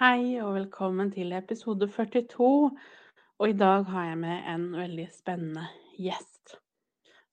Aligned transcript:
Hei 0.00 0.38
og 0.40 0.54
velkommen 0.54 1.10
til 1.12 1.34
episode 1.36 1.84
42. 1.92 2.44
Og 3.36 3.50
i 3.50 3.52
dag 3.52 3.82
har 3.84 4.06
jeg 4.06 4.18
med 4.22 4.46
en 4.48 4.62
veldig 4.72 5.04
spennende 5.12 5.66
gjest. 6.00 6.54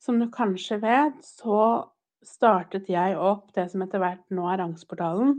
Som 0.03 0.17
du 0.19 0.25
kanskje 0.27 0.75
vet, 0.81 1.21
så 1.23 1.61
startet 2.27 2.89
jeg 2.91 3.15
opp 3.15 3.53
det 3.55 3.69
som 3.71 3.85
etter 3.85 4.03
hvert 4.03 4.35
nå 4.35 4.49
er 4.51 4.65
Angstportalen, 4.65 5.37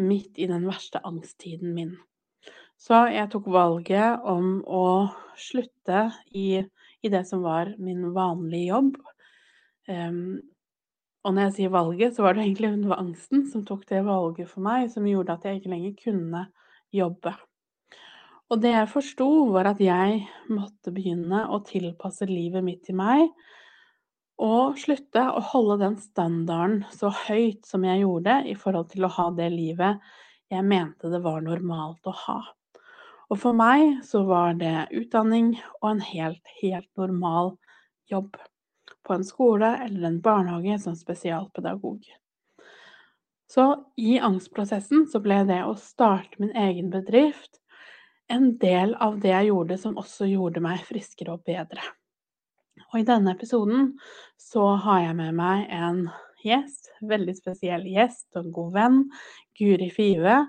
midt 0.00 0.40
i 0.40 0.48
den 0.48 0.64
verste 0.64 1.04
angsttiden 1.04 1.76
min. 1.76 1.92
Så 2.80 3.02
jeg 3.12 3.28
tok 3.36 3.52
valget 3.52 4.24
om 4.24 4.62
å 4.64 4.86
slutte 5.36 6.06
i, 6.32 6.64
i 6.64 7.12
det 7.12 7.26
som 7.28 7.44
var 7.44 7.74
min 7.76 8.08
vanlige 8.16 8.70
jobb. 8.70 8.96
Og 11.24 11.32
når 11.32 11.48
jeg 11.48 11.54
sier 11.56 11.72
valget, 11.72 12.14
så 12.14 12.26
var 12.26 12.36
det 12.36 12.44
egentlig 12.44 12.74
hun 12.74 12.92
angsten 12.92 13.46
som 13.48 13.64
tok 13.64 13.86
det 13.88 14.02
valget 14.04 14.50
for 14.50 14.64
meg, 14.64 14.90
som 14.92 15.06
gjorde 15.08 15.38
at 15.38 15.46
jeg 15.48 15.60
ikke 15.60 15.72
lenger 15.72 15.94
kunne 16.02 16.46
jobbe. 16.92 17.32
Og 18.52 18.60
det 18.60 18.74
jeg 18.74 18.90
forsto, 18.92 19.28
var 19.54 19.70
at 19.72 19.80
jeg 19.80 20.20
måtte 20.52 20.92
begynne 20.94 21.46
å 21.48 21.62
tilpasse 21.64 22.28
livet 22.28 22.64
mitt 22.66 22.84
til 22.84 22.98
meg, 23.00 23.30
og 24.44 24.76
slutte 24.82 25.22
å 25.30 25.40
holde 25.52 25.78
den 25.80 25.96
standarden 26.02 26.82
så 26.92 27.08
høyt 27.24 27.64
som 27.68 27.86
jeg 27.86 28.02
gjorde 28.02 28.40
i 28.50 28.56
forhold 28.58 28.90
til 28.90 29.06
å 29.06 29.12
ha 29.14 29.28
det 29.32 29.46
livet 29.54 30.02
jeg 30.52 30.66
mente 30.66 31.10
det 31.10 31.22
var 31.24 31.42
normalt 31.46 32.04
å 32.10 32.14
ha. 32.24 32.40
Og 33.32 33.40
for 33.40 33.56
meg 33.56 34.02
så 34.04 34.24
var 34.28 34.58
det 34.58 34.90
utdanning 34.92 35.54
og 35.80 35.94
en 35.94 36.02
helt, 36.04 36.42
helt 36.60 36.90
normal 37.00 37.54
jobb 38.10 38.36
på 39.04 39.14
en 39.14 39.24
skole 39.24 39.70
eller 39.84 40.08
en 40.08 40.20
barnehage 40.24 40.78
som 40.82 40.96
spesialpedagog. 40.96 42.06
Så 43.50 43.66
i 43.96 44.18
angstprosessen 44.18 45.06
så 45.06 45.20
ble 45.22 45.42
det 45.48 45.60
å 45.64 45.76
starte 45.78 46.40
min 46.42 46.54
egen 46.56 46.88
bedrift 46.90 47.60
en 48.32 48.54
del 48.58 48.94
av 49.04 49.18
det 49.20 49.34
jeg 49.34 49.50
gjorde 49.50 49.76
som 49.78 49.98
også 50.00 50.28
gjorde 50.30 50.62
meg 50.64 50.82
friskere 50.88 51.36
og 51.36 51.44
bedre. 51.46 51.84
Og 52.92 53.02
i 53.02 53.06
denne 53.06 53.34
episoden 53.34 53.92
så 54.40 54.74
har 54.80 55.02
jeg 55.04 55.18
med 55.18 55.36
meg 55.36 55.68
en 55.74 56.06
gjest, 56.44 56.92
veldig 57.04 57.34
spesiell 57.36 57.84
gjest 57.88 58.28
og 58.34 58.44
en 58.44 58.54
god 58.56 58.72
venn, 58.78 58.98
Guri 59.58 59.90
Five. 59.92 60.40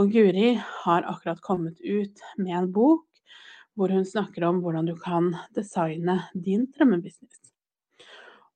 Og 0.00 0.12
Guri 0.12 0.54
har 0.56 1.08
akkurat 1.08 1.42
kommet 1.44 1.80
ut 1.84 2.22
med 2.38 2.56
en 2.58 2.70
bok 2.72 3.06
hvor 3.76 3.92
hun 3.92 4.04
snakker 4.04 4.44
om 4.48 4.60
hvordan 4.64 4.88
du 4.88 4.94
kan 5.00 5.32
designe 5.56 6.18
din 6.34 6.66
drømmebusiness. 6.74 7.41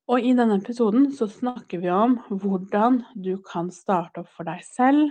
Og 0.07 0.23
i 0.23 0.37
denne 0.39 0.61
episoden 0.61 1.09
så 1.15 1.27
snakker 1.27 1.81
vi 1.83 1.91
om 1.91 2.21
hvordan 2.31 3.01
du 3.19 3.35
kan 3.43 3.73
starte 3.75 4.23
opp 4.23 4.31
for 4.31 4.47
deg 4.47 4.63
selv, 4.63 5.11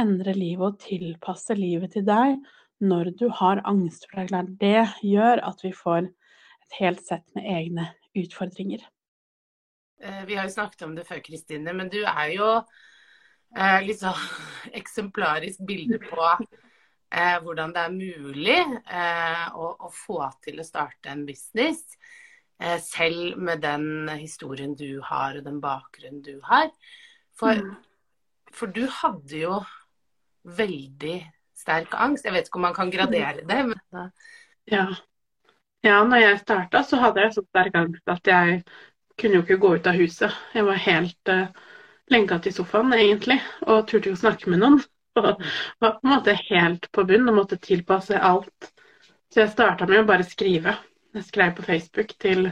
endre 0.00 0.32
livet 0.32 0.64
og 0.64 0.78
tilpasse 0.80 1.54
livet 1.58 1.92
til 1.92 2.06
deg 2.08 2.38
når 2.80 3.12
du 3.20 3.28
har 3.28 3.60
angst. 3.68 4.08
For 4.08 4.24
det 4.24 4.56
det 4.62 4.86
gjør 5.04 5.44
at 5.44 5.60
vi 5.64 5.74
får 5.76 6.08
et 6.08 6.78
helt 6.80 7.04
sett 7.04 7.26
med 7.36 7.50
egne 7.52 7.90
utfordringer. 8.16 8.80
Eh, 10.00 10.24
vi 10.26 10.40
har 10.40 10.48
jo 10.48 10.56
snakket 10.56 10.88
om 10.88 10.96
det 10.96 11.06
før, 11.06 11.20
Kristine, 11.24 11.76
men 11.76 11.92
du 11.92 12.00
er 12.00 12.32
jo 12.32 12.48
eh, 12.56 13.80
litt 13.84 14.00
sånn 14.00 14.24
eksemplarisk 14.80 15.62
bilde 15.68 16.00
på 16.00 16.24
eh, 16.32 17.36
hvordan 17.44 17.76
det 17.76 17.84
er 17.84 17.94
mulig 17.94 18.58
eh, 18.58 19.46
å, 19.52 19.70
å, 19.84 19.92
få 19.92 20.22
til 20.44 20.60
å 20.60 20.66
starte 20.66 21.12
en 21.12 21.26
business. 21.28 21.84
Eh, 22.62 22.80
selv 22.80 23.38
med 23.38 23.60
den 23.60 24.08
historien 24.08 24.74
du 24.78 25.00
har, 25.02 25.38
og 25.38 25.44
den 25.44 25.60
bakgrunnen 25.60 26.22
du 26.22 26.38
har. 26.44 26.70
For, 27.38 27.58
mm. 27.58 27.74
for, 28.52 28.70
du 28.70 28.86
hadde 29.00 29.40
jo 29.40 29.58
veldig 30.44 31.16
sterk 31.58 31.96
angst. 31.98 32.24
Jeg 32.24 32.36
vet 32.36 32.48
ikke 32.48 32.60
om 32.60 32.68
man 32.68 32.76
kan 32.76 32.92
gradere 32.94 33.42
det, 33.42 33.60
men 33.66 34.10
Ja. 34.70 34.86
ja 35.82 36.04
når 36.04 36.22
jeg 36.22 36.40
starta, 36.40 36.82
så 36.82 36.96
hadde 37.02 37.20
jeg 37.20 37.34
så 37.34 37.44
sterk 37.48 37.74
angst 37.74 38.08
at 38.08 38.26
jeg 38.26 38.62
kunne 39.18 39.34
jo 39.34 39.42
ikke 39.42 39.58
gå 39.58 39.74
ut 39.74 39.86
av 39.86 39.98
huset. 39.98 40.32
Jeg 40.54 40.66
var 40.66 40.80
helt 40.86 41.30
uh, 41.30 41.46
lenka 42.10 42.38
til 42.38 42.54
sofaen, 42.54 42.92
egentlig, 42.92 43.40
og 43.62 43.86
turte 43.88 44.10
jo 44.10 44.16
snakke 44.16 44.50
med 44.50 44.62
noen. 44.62 44.82
Og 45.14 45.26
var 45.78 45.92
på 46.00 46.00
en 46.02 46.10
måte 46.10 46.32
helt 46.34 46.88
på 46.90 47.04
bunn 47.06 47.28
og 47.30 47.36
måtte 47.36 47.54
tilpasse 47.62 48.18
alt. 48.18 48.72
Så 49.30 49.44
jeg 49.44 49.52
starta 49.52 49.86
med 49.86 50.00
å 50.00 50.08
bare 50.08 50.26
skrive. 50.26 50.72
Jeg 51.14 51.26
skrev 51.28 51.54
på 51.54 51.66
Facebook 51.66 52.14
til 52.18 52.48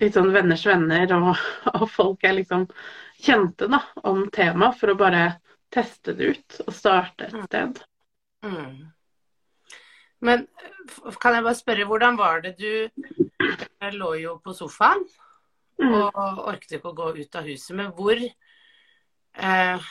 litt 0.00 0.16
sånn 0.16 0.32
venners 0.34 0.66
venner 0.68 1.12
og, 1.16 1.30
og 1.72 1.86
folk 1.88 2.24
jeg 2.26 2.42
liksom 2.42 2.66
kjente 3.22 3.68
da, 3.72 3.80
om 4.04 4.26
temaet, 4.32 4.76
for 4.76 4.92
å 4.92 4.98
bare 5.00 5.22
teste 5.72 6.14
det 6.16 6.34
ut 6.36 6.58
og 6.66 6.74
starte 6.74 7.28
et 7.28 7.36
mm. 7.36 7.46
sted. 7.48 7.80
Mm. 8.44 8.74
Men 10.26 10.44
kan 11.20 11.36
jeg 11.36 11.44
bare 11.44 11.58
spørre, 11.58 11.86
hvordan 11.88 12.18
var 12.18 12.42
det 12.44 12.56
du 12.60 12.68
jeg 13.80 13.96
lå 13.96 14.12
jo 14.20 14.36
på 14.44 14.54
sofaen 14.56 15.02
mm. 15.80 15.94
og 15.94 16.42
orket 16.46 16.78
ikke 16.78 16.92
å 16.92 16.96
gå 16.96 17.12
ut 17.18 17.38
av 17.40 17.48
huset, 17.48 17.72
men 17.76 17.92
hvor 17.96 18.20
eh, 18.20 19.88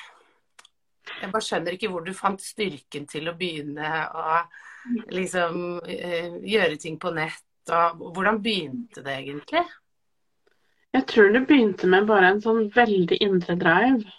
Jeg 1.05 1.29
bare 1.31 1.45
skjønner 1.45 1.75
ikke 1.75 1.89
hvor 1.93 2.05
du 2.05 2.13
fant 2.17 2.41
styrken 2.41 3.05
til 3.05 3.29
å 3.29 3.35
begynne 3.37 3.89
å 4.09 4.39
liksom 5.13 5.81
eh, 5.85 6.39
gjøre 6.41 6.79
ting 6.81 6.97
på 7.01 7.11
nett 7.13 7.45
da, 7.69 7.89
hvordan 7.97 8.41
begynte 8.43 9.03
det 9.05 9.15
egentlig? 9.21 9.63
Jeg 10.95 11.07
tror 11.11 11.31
det 11.33 11.45
begynte 11.49 11.89
med 11.91 12.07
bare 12.07 12.29
en 12.31 12.41
sånn 12.43 12.67
veldig 12.75 13.17
indre 13.25 13.57
drive. 13.59 14.13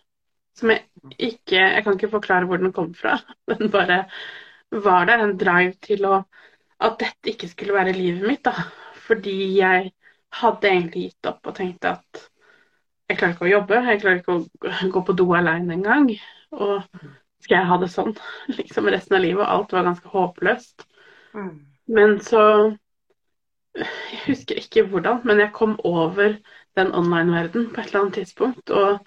Som 0.56 0.72
jeg 0.72 0.86
ikke 1.20 1.56
Jeg 1.56 1.84
kan 1.84 1.96
ikke 1.96 2.12
forklare 2.12 2.48
hvor 2.48 2.60
den 2.60 2.74
kom 2.76 2.92
fra. 2.96 3.18
Den 3.50 3.70
bare 3.72 4.06
var 4.72 5.06
der. 5.08 5.22
En 5.24 5.36
drive 5.40 5.76
til 5.84 6.04
å 6.08 6.22
At 6.76 6.98
dette 7.00 7.32
ikke 7.32 7.48
skulle 7.48 7.72
være 7.76 7.94
livet 7.96 8.26
mitt, 8.28 8.42
da. 8.44 8.52
Fordi 9.06 9.36
jeg 9.56 9.92
hadde 10.36 10.68
egentlig 10.68 11.04
gitt 11.06 11.28
opp 11.30 11.46
og 11.48 11.54
tenkte 11.56 11.94
at 11.96 12.26
jeg 13.06 13.20
klarer 13.20 13.36
ikke 13.36 13.46
å 13.46 13.52
jobbe. 13.52 13.78
Jeg 13.86 14.00
klarer 14.02 14.20
ikke 14.20 14.34
å 14.34 14.90
gå 14.92 15.02
på 15.06 15.14
do 15.16 15.28
alene 15.38 15.76
engang. 15.78 16.10
Og 16.52 16.82
skal 17.44 17.60
jeg 17.60 17.68
ha 17.70 17.78
det 17.80 17.88
sånn 17.94 18.12
liksom 18.58 18.90
resten 18.92 19.16
av 19.16 19.24
livet? 19.24 19.44
Og 19.44 19.52
alt 19.54 19.72
var 19.76 19.86
ganske 19.88 20.12
håpløst. 20.12 20.84
Mm. 21.36 21.54
Men 21.96 22.18
så 22.26 22.42
jeg 23.76 24.22
husker 24.26 24.60
ikke 24.60 24.86
hvordan, 24.90 25.20
men 25.28 25.40
jeg 25.42 25.54
kom 25.56 25.76
over 25.84 26.36
den 26.76 26.92
online-verden 26.94 27.70
på 27.72 27.80
et 27.80 27.90
eller 27.90 28.00
annet 28.04 28.18
tidspunkt. 28.20 28.70
Og 28.70 29.00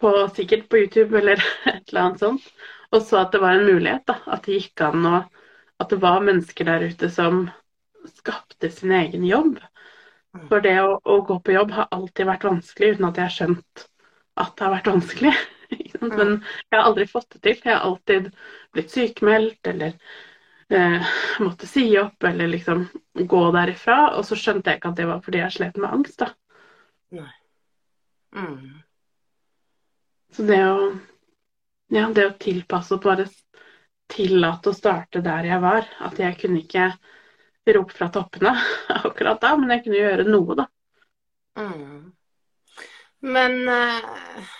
på, 0.00 0.12
sikkert 0.36 0.68
på 0.68 0.82
YouTube 0.82 1.18
eller 1.18 1.40
et 1.72 1.88
eller 1.88 2.06
annet 2.06 2.24
sånt. 2.24 2.48
Og 2.92 3.02
så 3.02 3.22
at 3.22 3.32
det 3.32 3.40
var 3.40 3.56
en 3.56 3.68
mulighet. 3.68 4.04
da, 4.08 4.18
At 4.26 4.46
det 4.46 4.60
gikk 4.60 4.84
an 4.84 5.06
og 5.08 5.40
At 5.80 5.90
det 5.90 5.98
var 6.02 6.22
mennesker 6.22 6.68
der 6.68 6.84
ute 6.86 7.08
som 7.10 7.48
skapte 8.06 8.70
sin 8.70 8.92
egen 8.94 9.24
jobb. 9.26 9.56
For 10.48 10.62
det 10.64 10.76
å, 10.80 10.98
å 11.02 11.20
gå 11.26 11.38
på 11.44 11.56
jobb 11.56 11.72
har 11.76 11.90
alltid 11.92 12.28
vært 12.28 12.46
vanskelig 12.46 12.94
uten 12.94 13.08
at 13.08 13.18
jeg 13.18 13.26
har 13.26 13.34
skjønt 13.34 13.86
at 14.40 14.54
det 14.56 14.64
har 14.64 14.74
vært 14.76 14.90
vanskelig. 14.92 15.32
Men 16.00 16.38
jeg 16.38 16.76
har 16.76 16.84
aldri 16.86 17.06
fått 17.10 17.34
det 17.34 17.42
til. 17.44 17.58
Jeg 17.64 17.74
har 17.74 17.88
alltid 17.88 18.30
blitt 18.72 18.94
sykemeldt 18.94 19.72
eller 19.72 19.96
eh, 20.72 21.12
måtte 21.40 21.66
si 21.66 21.84
opp 21.98 22.24
eller 22.24 22.48
liksom 22.48 22.86
gå 23.14 23.42
derifra. 23.54 23.98
Og 24.16 24.26
så 24.26 24.38
skjønte 24.38 24.70
jeg 24.70 24.80
ikke 24.80 24.92
at 24.92 25.00
det 25.00 25.08
var 25.10 25.22
fordi 25.24 25.42
jeg 25.42 25.56
slet 25.56 25.78
med 25.80 25.92
angst, 25.98 26.18
da. 26.22 26.30
Nei. 27.18 27.30
Mm. 28.32 28.82
Så 30.32 30.46
det 30.48 30.60
å 30.64 30.76
ja, 31.92 32.06
det 32.08 32.24
å 32.24 32.36
tilpasse 32.40 32.96
og 32.96 33.04
bare 33.04 33.26
tillate 34.12 34.70
å 34.70 34.76
starte 34.76 35.20
der 35.24 35.50
jeg 35.50 35.60
var. 35.60 35.88
At 36.00 36.16
jeg 36.20 36.38
kunne 36.40 36.62
ikke 36.62 36.88
rope 37.76 37.94
fra 37.94 38.08
toppene 38.12 38.54
akkurat 39.02 39.42
da, 39.42 39.52
men 39.60 39.76
jeg 39.76 39.84
kunne 39.84 40.00
gjøre 40.00 40.26
noe, 40.28 40.58
da. 40.62 40.68
Mm. 41.60 42.10
Men 43.22 43.58
uh 43.68 44.58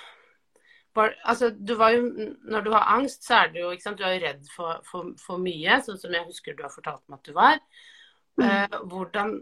altså, 1.00 1.50
du 1.56 1.74
var 1.78 1.94
jo, 1.94 2.02
når 2.44 2.66
du 2.66 2.70
har 2.74 2.90
angst, 2.96 3.24
så 3.26 3.42
er 3.42 3.52
du 3.52 3.60
jo 3.62 3.70
ikke 3.72 3.86
sant, 3.86 4.00
du 4.00 4.04
er 4.06 4.20
redd 4.22 4.44
for, 4.52 4.82
for, 4.88 5.12
for 5.20 5.40
mye, 5.42 5.78
sånn 5.84 6.00
som 6.00 6.12
jeg 6.14 6.28
husker 6.28 6.56
du 6.56 6.62
har 6.66 6.74
fortalt 6.74 7.02
meg 7.08 7.20
at 7.20 7.30
du 7.30 7.36
var. 7.36 7.62
Mm. 8.40 8.44
Eh, 8.48 8.76
hvordan 8.90 9.34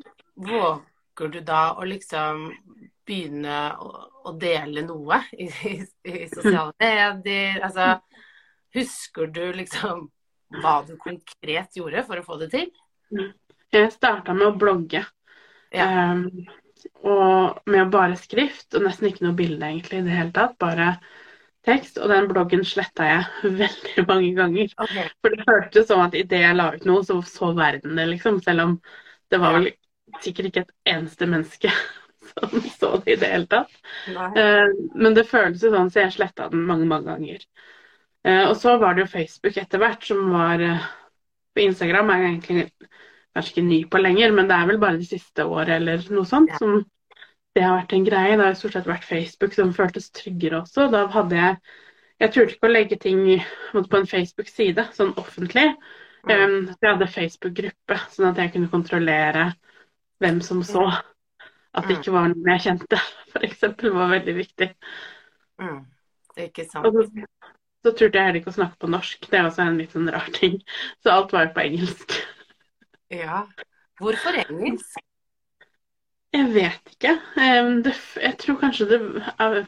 våger 0.51 1.35
du 1.35 1.41
da 1.47 1.65
å 1.79 1.87
liksom 1.87 2.49
begynne 3.07 3.59
å, 3.83 3.91
å 4.31 4.35
dele 4.39 4.85
noe 4.87 5.23
i, 5.35 5.51
i, 5.71 5.77
i 6.07 6.31
sosiale 6.31 6.75
medier? 6.79 7.61
Altså, 7.67 7.93
husker 8.77 9.31
du 9.35 9.45
liksom 9.59 10.09
hva 10.61 10.81
du 10.87 10.97
konkret 10.99 11.77
gjorde 11.79 12.03
for 12.07 12.19
å 12.19 12.27
få 12.27 12.39
det 12.41 12.51
til? 12.55 12.71
Jeg 13.71 13.93
starta 13.95 14.35
med 14.35 14.49
å 14.49 14.57
blogge. 14.59 15.05
Ja. 15.71 15.87
Um, 16.11 16.27
og 17.07 17.61
med 17.71 17.91
bare 17.93 18.17
skrift, 18.19 18.73
og 18.75 18.85
nesten 18.87 19.11
ikke 19.11 19.27
noe 19.27 19.37
bilde 19.39 19.69
egentlig 19.69 20.01
i 20.01 20.07
det 20.07 20.17
hele 20.17 20.35
tatt. 20.35 20.57
Bare 20.61 20.95
tekst. 21.71 22.01
Og 22.03 22.11
den 22.13 22.29
bloggen 22.31 22.65
sletta 22.67 23.07
jeg 23.09 23.53
veldig 23.63 24.07
mange 24.09 24.33
ganger. 24.39 24.75
Okay. 24.87 25.07
For 25.23 25.35
det 25.37 25.47
føltes 25.49 25.89
som 25.91 26.03
at 26.05 26.17
idet 26.19 26.43
jeg 26.45 26.59
la 26.59 26.71
ut 26.77 26.87
noe, 26.89 27.07
så 27.07 27.21
så 27.27 27.53
verden 27.57 27.97
det, 27.99 28.09
liksom. 28.15 28.43
Selv 28.45 28.67
om 28.67 28.77
det 29.31 29.41
var 29.43 29.57
vel 29.59 29.71
sikkert 30.21 30.51
ikke 30.51 30.63
et 30.67 30.95
eneste 30.97 31.27
menneske 31.31 31.71
som 32.31 32.55
så 32.75 32.93
det 33.05 33.15
i 33.17 33.19
det 33.23 33.31
hele 33.33 33.51
tatt. 33.51 33.75
Eh, 34.11 34.67
men 34.99 35.15
det 35.17 35.29
føltes 35.31 35.65
jo 35.67 35.73
sånn, 35.75 35.91
så 35.91 36.05
jeg 36.05 36.17
sletta 36.19 36.49
den 36.53 36.67
mange, 36.69 36.89
mange 36.91 37.11
ganger. 37.13 37.45
Eh, 38.27 38.45
og 38.49 38.57
så 38.61 38.77
var 38.83 38.97
det 38.97 39.07
jo 39.07 39.13
Facebook 39.15 39.57
etter 39.63 39.81
hvert, 39.83 40.03
som 40.05 40.27
var 40.35 40.61
eh, 40.61 40.89
På 41.57 41.63
Instagram 41.65 42.11
er 42.13 42.21
jeg 42.21 42.33
egentlig 42.35 42.65
kanskje 43.35 43.53
ikke 43.55 43.65
ny 43.67 43.79
på 43.91 44.01
lenger, 44.03 44.35
men 44.35 44.49
det 44.51 44.57
er 44.59 44.69
vel 44.69 44.79
bare 44.83 44.99
det 45.01 45.09
siste 45.09 45.47
året 45.47 45.77
eller 45.79 46.03
noe 46.11 46.27
sånt 46.29 46.51
Ja. 46.53 46.59
som 46.61 46.83
det 47.57 47.63
har 47.65 47.77
vært 47.81 47.93
en 47.97 48.05
greie. 48.07 48.37
Det 48.39 48.45
har 48.47 48.59
stort 48.59 48.77
sett 48.77 48.89
vært 48.89 49.07
Facebook 49.09 49.55
som 49.57 49.73
føltes 49.75 50.11
tryggere 50.15 50.61
også. 50.63 50.89
Da 50.93 51.07
hadde 51.15 51.39
jeg 51.41 51.57
Jeg 52.21 52.33
turte 52.35 52.53
ikke 52.53 52.69
å 52.69 52.71
legge 52.75 52.97
ting 53.01 53.21
på 53.73 53.97
en 53.97 54.05
Facebook-side, 54.07 54.83
sånn 54.93 55.15
offentlig. 55.17 55.71
Mm. 56.29 56.33
Um, 56.35 56.67
så 56.69 56.77
jeg 56.85 56.91
hadde 56.91 57.07
Facebook-gruppe, 57.15 57.97
sånn 58.13 58.27
at 58.29 58.41
jeg 58.43 58.53
kunne 58.53 58.69
kontrollere 58.69 59.47
hvem 60.21 60.43
som 60.45 60.61
så. 60.63 60.83
At 61.73 61.87
det 61.89 61.97
Mm. 61.97 62.01
ikke 62.03 62.13
var 62.13 62.29
noen 62.29 62.51
jeg 62.53 62.61
kjente, 62.67 63.01
f.eks. 63.33 63.65
var 63.97 64.13
veldig 64.13 64.35
viktig. 64.37 64.69
Mm. 65.63 65.81
Det 66.37 66.43
er 66.45 66.49
ikke 66.51 66.69
sant. 66.69 66.87
Og 66.87 66.93
så, 67.09 67.25
så 67.87 67.95
turte 67.97 68.19
jeg 68.19 68.27
heller 68.27 68.41
ikke 68.43 68.53
å 68.53 68.59
snakke 68.59 68.77
på 68.85 68.93
norsk. 68.93 69.25
Det 69.31 69.39
er 69.41 69.49
også 69.49 69.65
en 69.65 69.81
litt 69.81 69.97
sånn 69.97 70.13
rar 70.13 70.29
ting. 70.37 70.61
Så 71.01 71.15
alt 71.15 71.33
var 71.33 71.49
jo 71.49 71.55
på 71.57 71.65
engelsk. 71.65 72.19
Ja. 73.17 73.47
Hvorfor 73.97 74.37
engelsk? 74.45 75.01
Jeg 76.37 76.47
vet 76.55 76.95
ikke. 76.95 77.17
Det, 77.85 77.93
jeg 78.23 78.37
tror 78.39 78.59
kanskje 78.61 78.87
det 78.91 79.01
er 79.35 79.61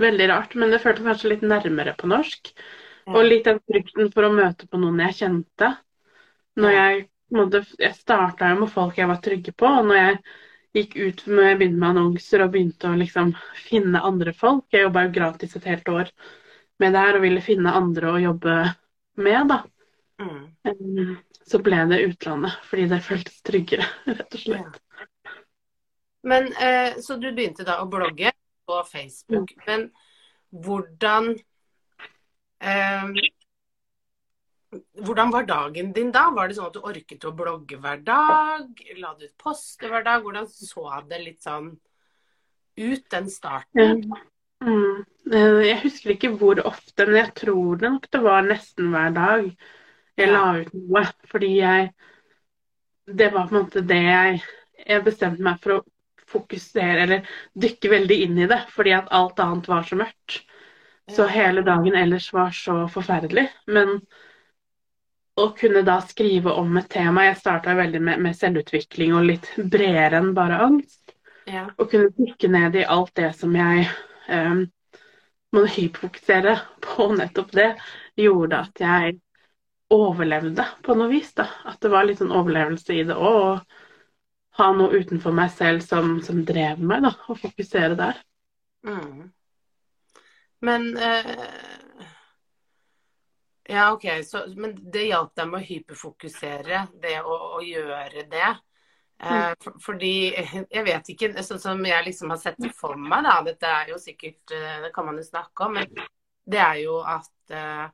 veldig 0.00 0.28
rart, 0.30 0.54
men 0.56 0.72
det 0.72 0.80
føltes 0.82 1.04
kanskje 1.04 1.34
litt 1.34 1.44
nærmere 1.44 1.94
på 1.98 2.08
norsk. 2.10 2.52
Og 3.08 3.24
litt 3.24 3.46
den 3.48 3.60
frykten 3.64 4.10
for 4.12 4.28
å 4.28 4.32
møte 4.34 4.68
på 4.68 4.80
noen 4.80 5.00
jeg 5.06 5.16
kjente. 5.22 5.70
Når 6.58 6.74
jeg, 6.74 7.06
på 7.32 7.46
jeg 7.80 7.94
starta 7.96 8.52
jo 8.52 8.60
med 8.62 8.72
folk 8.72 8.98
jeg 8.98 9.08
var 9.08 9.22
trygge 9.24 9.54
på, 9.56 9.68
og 9.68 9.88
når 9.88 10.00
jeg 10.00 10.18
gikk 10.78 10.96
ut 10.98 11.22
med, 11.30 11.44
jeg 11.44 11.60
begynte 11.60 11.80
med 11.80 11.90
annonser 11.92 12.44
og 12.44 12.52
begynte 12.54 12.90
å 12.90 12.98
liksom 12.98 13.32
finne 13.56 14.02
andre 14.04 14.34
folk 14.36 14.66
Jeg 14.74 14.84
jobba 14.84 15.06
jo 15.06 15.14
gratis 15.14 15.56
et 15.56 15.68
helt 15.70 15.88
år 15.92 16.12
med 16.78 16.94
det 16.94 17.04
her 17.06 17.18
og 17.18 17.24
ville 17.24 17.44
finne 17.44 17.74
andre 17.74 18.12
å 18.12 18.20
jobbe 18.22 18.58
med, 19.18 19.48
da. 19.50 19.62
Mm. 20.22 21.16
Så 21.48 21.60
ble 21.64 21.80
det 21.90 22.02
utlandet, 22.04 22.58
fordi 22.68 22.84
det 22.92 23.00
føltes 23.06 23.40
tryggere, 23.46 23.88
rett 24.18 24.36
og 24.36 24.44
slett. 24.44 24.78
Men 26.28 26.50
eh, 26.52 26.98
Så 27.04 27.16
du 27.20 27.30
begynte 27.32 27.64
da 27.66 27.78
å 27.82 27.88
blogge 27.90 28.32
på 28.68 28.78
Facebook. 28.90 29.54
Men 29.66 29.88
hvordan 30.52 31.32
eh, 32.60 33.12
Hvordan 35.00 35.30
var 35.32 35.46
dagen 35.48 35.92
din 35.96 36.10
da? 36.12 36.26
Var 36.36 36.48
det 36.50 36.58
sånn 36.58 36.68
at 36.68 36.74
du 36.76 36.82
orket 36.84 37.24
å 37.24 37.32
blogge 37.36 37.78
hver 37.80 38.02
dag? 38.04 38.82
La 39.00 39.14
du 39.16 39.24
ut 39.24 39.36
poster 39.40 39.88
hver 39.88 40.04
dag? 40.04 40.20
Hvordan 40.26 40.48
så 40.52 40.84
det 41.08 41.22
litt 41.24 41.40
sånn 41.44 41.70
ut, 42.78 43.06
den 43.10 43.30
starten? 43.32 44.02
Mm. 44.60 45.06
Eh, 45.32 45.60
Jeg 45.70 45.80
husker 45.86 46.12
ikke 46.14 46.34
hvor 46.36 46.60
ofte, 46.68 47.06
men 47.06 47.22
jeg 47.22 47.34
tror 47.40 47.80
det 47.80 47.92
nok 47.94 48.10
det 48.12 48.20
var 48.26 48.44
nesten 48.44 48.92
hver 48.92 49.14
dag 49.16 49.48
jeg 50.18 50.28
Ja. 50.28 50.32
la 50.34 50.60
ut 50.60 50.72
noe. 50.74 51.04
Fordi 51.30 51.52
jeg 51.62 51.94
Det 53.08 53.32
var 53.32 53.46
på 53.48 53.56
en 53.56 53.62
måte 53.64 53.80
det 53.86 54.02
jeg 54.04 54.42
Jeg 54.86 55.04
bestemte 55.04 55.40
meg 55.42 55.60
for 55.62 55.78
å 55.78 55.84
fokusere, 56.28 57.02
eller 57.04 57.34
dykke 57.54 57.90
veldig 57.92 58.22
inn 58.24 58.38
i 58.44 58.48
det, 58.50 58.60
fordi 58.72 58.94
at 58.96 59.10
alt 59.16 59.40
annet 59.42 59.68
var 59.70 59.86
så 59.88 59.98
mørkt. 59.98 60.42
Så 61.08 61.24
hele 61.32 61.62
dagen 61.64 61.94
ellers 61.96 62.32
var 62.32 62.50
så 62.52 62.82
forferdelig. 62.92 63.46
Men 63.66 64.00
å 65.38 65.46
kunne 65.56 65.82
da 65.86 66.00
skrive 66.04 66.52
om 66.60 66.76
et 66.76 66.88
tema 66.90 67.28
Jeg 67.28 67.38
starta 67.40 67.76
veldig 67.78 68.00
med, 68.02 68.24
med 68.26 68.36
selvutvikling 68.36 69.14
og 69.16 69.28
litt 69.30 69.48
bredere 69.56 70.20
enn 70.20 70.34
bare 70.36 70.58
angst. 70.66 71.14
Ja. 71.48 71.64
Å 71.78 71.86
kunne 71.88 72.10
dykke 72.16 72.50
ned 72.52 72.76
i 72.76 72.84
alt 72.84 73.14
det 73.16 73.30
som 73.38 73.54
jeg 73.56 73.86
um, 74.28 74.66
må 75.56 75.64
hyperfokusere 75.64 76.58
på 76.84 77.08
nettopp 77.16 77.54
det, 77.56 77.70
gjorde 78.20 78.60
at 78.66 78.84
jeg 78.84 79.16
overlevde 79.94 80.66
på 80.84 80.96
noe 80.98 81.08
vis. 81.08 81.32
da. 81.38 81.48
At 81.64 81.80
det 81.80 81.92
var 81.94 82.04
litt 82.04 82.20
sånn 82.20 82.34
overlevelse 82.34 82.98
i 82.98 83.04
det 83.08 83.16
òg. 83.16 83.62
Og 83.62 83.87
ha 84.58 84.68
noe 84.74 85.00
utenfor 85.00 85.34
meg 85.34 85.50
selv 85.54 85.82
som, 85.86 86.18
som 86.24 86.42
drev 86.46 86.80
meg, 86.82 87.04
da. 87.06 87.12
Og 87.30 87.38
fokusere 87.40 87.98
der. 87.98 88.22
Mm. 88.86 89.28
Men 90.60 90.96
eh, 90.96 91.34
Ja, 93.68 93.92
OK. 93.92 94.06
Så, 94.24 94.44
men 94.56 94.72
det 94.92 95.08
hjalp 95.10 95.34
deg 95.36 95.50
med 95.50 95.60
å 95.60 95.66
hyperfokusere, 95.68 96.86
det 97.02 97.18
å, 97.20 97.34
å 97.58 97.60
gjøre 97.62 98.24
det. 98.30 98.48
Eh, 99.20 99.52
for, 99.60 99.76
fordi 99.82 100.12
jeg 100.30 100.84
vet 100.86 101.10
ikke, 101.12 101.32
sånn 101.42 101.60
som 101.60 101.82
jeg 101.86 102.06
liksom 102.06 102.30
har 102.32 102.40
sett 102.40 102.58
det 102.62 102.70
for 102.76 102.96
meg, 102.96 103.26
da. 103.26 103.36
Dette 103.46 103.72
er 103.80 103.92
jo 103.92 103.98
sikkert 104.00 104.54
eh, 104.54 104.78
Det 104.86 104.92
kan 104.94 105.08
man 105.08 105.18
jo 105.20 105.26
snakke 105.26 105.66
om, 105.66 105.76
men 105.78 106.06
det 106.48 106.60
er 106.64 106.80
jo 106.84 107.00
at 107.04 107.54
eh, 107.54 107.86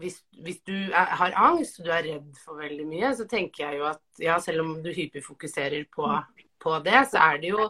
hvis, 0.00 0.20
hvis 0.42 0.60
du 0.66 0.74
er, 0.74 1.14
har 1.18 1.34
angst 1.36 1.80
og 1.80 1.86
du 1.86 1.92
er 1.94 2.06
redd 2.06 2.38
for 2.42 2.60
veldig 2.62 2.86
mye, 2.88 3.10
så 3.18 3.26
tenker 3.30 3.64
jeg 3.66 3.80
jo 3.80 3.88
at 3.90 4.22
ja, 4.22 4.38
selv 4.42 4.64
om 4.64 4.76
du 4.84 4.92
hyperfokuserer 4.94 5.88
på, 5.92 6.08
på 6.62 6.78
det, 6.86 7.02
så 7.12 7.22
er 7.26 7.42
det 7.42 7.52
jo 7.52 7.68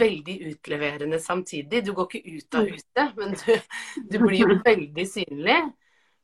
veldig 0.00 0.36
utleverende 0.52 1.18
samtidig. 1.22 1.84
Du 1.86 1.92
går 1.94 2.08
ikke 2.08 2.36
ut 2.36 2.58
av 2.58 2.68
huset, 2.70 3.16
men 3.18 3.36
du, 3.38 3.54
du 4.10 4.18
blir 4.24 4.44
jo 4.44 4.58
veldig 4.70 5.06
synlig. 5.08 5.60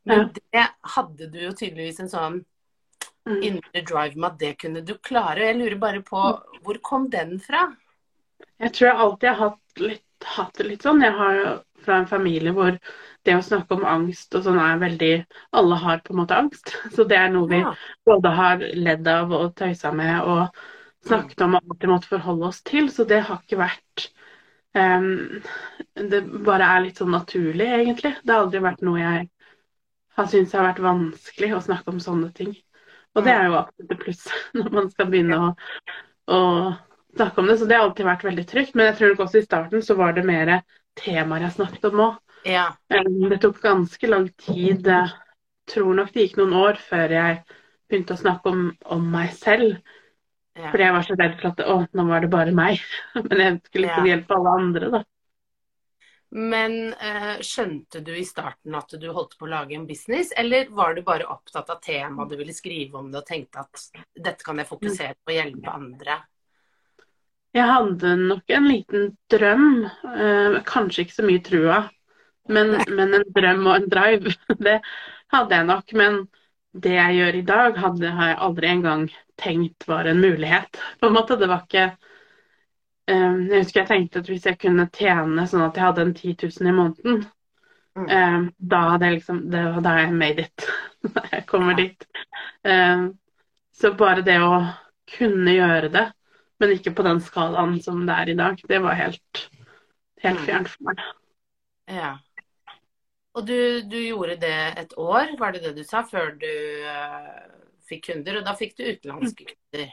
Men 0.06 0.28
det 0.34 0.68
hadde 0.96 1.30
du 1.32 1.40
jo 1.48 1.54
tydeligvis 1.56 2.04
en 2.04 2.12
sånn 2.12 2.44
Mm. 3.26 3.42
indre 3.42 3.80
drive 3.82 4.14
med 4.14 4.26
at 4.28 4.38
det 4.38 4.52
kunne 4.62 4.80
du 4.86 4.92
klare. 5.02 5.48
Jeg 5.48 5.58
lurer 5.58 5.78
bare 5.82 6.02
på 6.06 6.20
hvor 6.62 6.78
kom 6.82 7.08
den 7.10 7.40
fra? 7.42 7.64
Jeg 8.62 8.72
tror 8.72 8.86
jeg 8.86 9.00
alltid 9.04 9.28
har 9.28 9.40
hatt, 9.40 9.80
litt, 9.82 10.26
hatt 10.36 10.60
det 10.60 10.66
litt 10.68 10.86
sånn. 10.86 11.02
Jeg 11.02 11.14
har 11.16 11.38
jo 11.40 11.54
fra 11.86 12.00
en 12.00 12.08
familie 12.10 12.52
hvor 12.56 12.76
det 13.26 13.34
å 13.36 13.42
snakke 13.42 13.76
om 13.78 13.86
angst 13.88 14.34
og 14.38 14.44
sånn 14.46 14.58
er 14.62 14.80
veldig 14.82 15.12
Alle 15.58 15.78
har 15.82 16.02
på 16.04 16.14
en 16.14 16.20
måte 16.22 16.38
angst. 16.38 16.74
Så 16.94 17.06
det 17.08 17.18
er 17.18 17.32
noe 17.34 17.50
vi 17.50 17.62
Ja. 17.62 17.74
både 18.06 18.34
har 18.38 18.66
ledd 18.74 19.08
av 19.10 19.32
og 19.34 19.54
tøysa 19.58 19.92
med 19.94 20.26
og 20.26 20.60
snakket 21.06 21.46
om 21.46 21.56
og 21.56 21.62
alltid 21.62 21.90
måtte 21.90 22.12
forholde 22.12 22.50
oss 22.50 22.60
til. 22.66 22.90
Så 22.90 23.06
det 23.08 23.22
har 23.28 23.40
ikke 23.42 23.62
vært 23.62 24.08
um, 24.74 25.42
Det 25.96 26.22
bare 26.46 26.68
er 26.74 26.84
litt 26.84 27.00
sånn 27.00 27.14
naturlig, 27.14 27.66
egentlig. 27.80 28.16
Det 28.22 28.34
har 28.34 28.44
aldri 28.46 28.62
vært 28.66 28.84
noe 28.86 29.00
jeg 29.00 29.26
har 30.16 30.28
syntes 30.32 30.54
har 30.56 30.64
vært 30.70 30.82
vanskelig 30.84 31.52
å 31.56 31.62
snakke 31.64 31.92
om 31.92 32.00
sånne 32.00 32.30
ting. 32.36 32.54
Og 33.16 33.24
det 33.24 33.32
er 33.32 33.48
jo 33.48 33.58
alltid 33.60 33.92
et 33.92 34.02
pluss 34.02 34.24
når 34.56 34.72
man 34.74 34.90
skal 34.92 35.10
begynne 35.12 35.38
å, 35.40 35.50
å 36.32 36.40
snakke 37.16 37.42
om 37.42 37.50
det. 37.50 37.58
Så 37.60 37.68
det 37.68 37.78
har 37.78 37.88
alltid 37.88 38.08
vært 38.08 38.26
veldig 38.28 38.46
trygt. 38.48 38.74
Men 38.76 38.90
jeg 38.90 38.98
tror 38.98 39.12
nok 39.12 39.24
også 39.26 39.40
i 39.40 39.46
starten 39.46 39.84
så 39.84 39.96
var 39.98 40.16
det 40.16 40.26
mer 40.28 40.58
temaer 40.98 41.46
jeg 41.46 41.56
snakket 41.58 41.86
om 41.90 42.02
òg. 42.06 42.18
Ja. 42.46 42.66
Det 42.88 43.40
tok 43.42 43.60
ganske 43.64 44.10
lang 44.10 44.28
tid. 44.38 44.86
Jeg 44.86 45.10
tror 45.72 45.94
nok 45.98 46.12
det 46.14 46.26
gikk 46.26 46.36
noen 46.40 46.54
år 46.60 46.78
før 46.78 47.14
jeg 47.16 47.40
begynte 47.90 48.14
å 48.14 48.20
snakke 48.20 48.52
om, 48.52 48.68
om 48.96 49.10
meg 49.10 49.32
selv. 49.34 49.80
ja. 50.56 50.70
Fordi 50.70 50.86
jeg 50.86 50.94
var 50.96 51.06
så 51.06 51.18
redd 51.18 51.36
for 51.40 51.50
at 51.52 51.60
å, 51.66 51.76
nå 51.92 52.06
var 52.08 52.24
det 52.24 52.30
bare 52.32 52.54
meg. 52.54 52.80
Men 53.28 53.42
jeg 53.42 53.60
skulle 53.66 53.90
ikke 53.90 54.06
Ja. 54.06 54.10
hjelpe 54.14 54.38
alle 54.38 54.54
andre, 54.60 54.90
da. 54.94 55.02
Men 56.36 56.72
uh, 56.98 57.36
skjønte 57.40 58.00
du 58.04 58.10
i 58.18 58.24
starten 58.26 58.74
at 58.74 58.90
du 59.00 59.06
holdt 59.14 59.36
på 59.38 59.46
å 59.46 59.50
lage 59.52 59.76
en 59.78 59.86
business, 59.86 60.32
eller 60.36 60.66
var 60.74 60.96
du 60.96 61.02
bare 61.06 61.28
opptatt 61.32 61.70
av 61.70 61.78
temaet, 61.84 62.32
du 62.32 62.36
ville 62.40 62.52
skrive 62.56 62.98
om 62.98 63.12
det 63.12 63.22
og 63.22 63.28
tenkte 63.28 63.62
at 63.62 63.84
dette 64.14 64.44
kan 64.44 64.58
jeg 64.58 64.68
fokusere 64.68 65.14
på 65.22 65.32
å 65.32 65.36
hjelpe 65.36 65.70
andre? 65.70 66.18
Jeg 67.56 67.64
hadde 67.70 68.10
nok 68.20 68.52
en 68.52 68.66
liten 68.68 69.06
drøm. 69.32 69.66
Eh, 70.12 70.56
kanskje 70.68 71.06
ikke 71.06 71.16
så 71.16 71.24
mye 71.26 71.42
trua, 71.46 71.78
men, 72.52 72.74
men 72.98 73.16
en 73.20 73.24
drøm 73.36 73.64
og 73.66 73.76
en 73.78 73.88
drive. 73.92 74.34
Det 74.66 74.80
hadde 75.32 75.56
jeg 75.60 75.68
nok. 75.70 75.94
Men 75.96 76.18
det 76.76 76.92
jeg 76.98 77.16
gjør 77.20 77.38
i 77.40 77.44
dag, 77.48 77.78
hadde, 77.80 78.10
har 78.18 78.32
jeg 78.34 78.40
aldri 78.48 78.68
engang 78.74 79.06
tenkt 79.40 79.86
var 79.88 80.08
en 80.10 80.20
mulighet. 80.20 80.80
På 81.00 81.08
en 81.08 81.16
måte, 81.16 81.38
det 81.40 81.48
var 81.50 81.64
ikke 81.64 81.86
eh, 83.08 83.38
Jeg 83.50 83.62
husker 83.62 83.80
jeg 83.82 83.88
tenkte 83.90 84.22
at 84.22 84.30
hvis 84.30 84.46
jeg 84.48 84.58
kunne 84.62 84.88
tjene 84.94 85.46
sånn 85.50 85.64
at 85.66 85.78
jeg 85.78 85.86
hadde 85.88 86.06
en 86.06 86.14
10 86.16 86.36
000 86.44 86.70
i 86.72 86.76
måneden, 86.82 87.24
Mm. 87.96 88.10
eh, 88.12 88.42
da 88.58 88.78
hadde 88.90 89.06
jeg 89.08 89.14
liksom 89.14 89.38
Det 89.48 89.60
var 89.72 89.80
da 89.80 89.92
jeg 90.02 90.10
made 90.12 90.42
it. 90.42 90.64
Jeg 91.32 91.46
kommer 91.48 91.74
dit. 91.78 92.04
Eh, 92.64 93.06
så 93.72 93.90
bare 93.96 94.20
det 94.26 94.34
å 94.44 94.58
kunne 95.16 95.54
gjøre 95.54 95.88
det, 95.94 96.02
men 96.60 96.72
ikke 96.76 96.94
på 96.96 97.04
den 97.06 97.20
skalaen 97.24 97.76
som 97.84 98.04
det 98.08 98.14
er 98.16 98.32
i 98.32 98.38
dag, 98.38 98.60
det 98.68 98.80
var 98.84 98.96
helt, 98.98 99.42
helt 100.24 100.40
Mm. 100.40 100.46
fjernt 100.46 100.72
for 100.72 100.88
meg. 100.88 101.02
Ja. 101.92 102.12
Og 103.36 103.46
du, 103.46 103.82
du 103.84 103.98
gjorde 104.00 104.38
det 104.40 104.56
et 104.80 104.94
år, 104.96 105.36
var 105.38 105.52
det 105.52 105.62
det 105.66 105.74
du 105.76 105.84
sa, 105.84 106.02
før 106.08 106.32
du, 106.40 106.48
uh, 106.88 107.44
fikk 107.86 108.06
kunder, 108.08 108.38
og 108.40 108.46
da 108.46 108.54
fikk 108.56 108.76
du 108.78 108.86
utenlandske 108.88 109.44
kunder. 109.52 109.90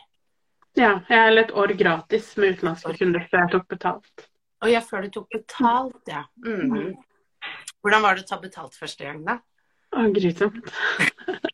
Ja, 0.79 0.93
jeg 1.10 1.20
er 1.20 1.38
et 1.43 1.51
år 1.53 1.74
gratis 1.77 2.32
med 2.39 2.55
utenlandske 2.55 2.96
kunder 2.98 3.27
før 3.29 3.43
jeg 3.43 3.51
tok 3.53 3.67
betalt. 3.70 4.29
Og 4.63 4.72
ja, 4.72 4.79
før 4.79 5.03
du 5.03 5.10
tok 5.13 5.27
betalt, 5.36 6.00
ja. 6.08 6.24
Mm. 6.39 6.96
Hvordan 7.84 8.01
var 8.01 8.15
det 8.15 8.24
å 8.24 8.29
ta 8.32 8.39
betalt 8.39 8.79
første 8.79 9.03
gang, 9.03 9.20
da? 9.27 9.38
Å, 9.93 10.08
grusomt. 10.15 10.72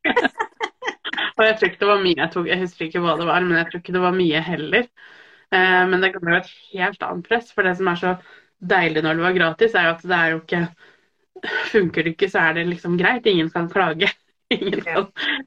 og 1.40 1.46
jeg 1.48 1.56
tror 1.56 1.70
ikke 1.70 1.82
det 1.82 1.90
var 1.90 2.04
mye 2.04 2.20
jeg 2.20 2.32
tok, 2.34 2.50
jeg 2.52 2.62
husker 2.66 2.86
ikke 2.90 3.02
hva 3.04 3.16
det 3.20 3.30
var, 3.30 3.48
men 3.48 3.58
jeg 3.62 3.70
tror 3.70 3.82
ikke 3.82 3.96
det 3.96 4.04
var 4.04 4.16
mye 4.18 4.44
heller. 4.44 4.88
Eh, 5.56 5.84
men 5.90 6.04
det 6.04 6.12
kan 6.14 6.26
være 6.28 6.44
et 6.44 6.54
helt 6.74 7.06
annet 7.08 7.30
press, 7.30 7.54
for 7.56 7.66
det 7.66 7.78
som 7.80 7.90
er 7.92 8.00
så 8.02 8.14
deilig 8.60 9.04
når 9.06 9.18
det 9.18 9.26
var 9.26 9.38
gratis, 9.38 9.76
er 9.76 9.88
jo 9.88 9.96
at 9.96 10.04
det 10.04 10.18
er 10.20 10.34
jo 10.34 10.42
ikke 10.44 10.64
Funker 11.72 12.04
det 12.04 12.12
ikke, 12.18 12.28
så 12.28 12.42
er 12.50 12.58
det 12.58 12.66
liksom 12.68 12.98
greit. 13.00 13.28
Ingen 13.32 13.48
kan 13.54 13.70
klage. 13.72 14.10
Ingen 14.52 14.82
kan 14.84 15.06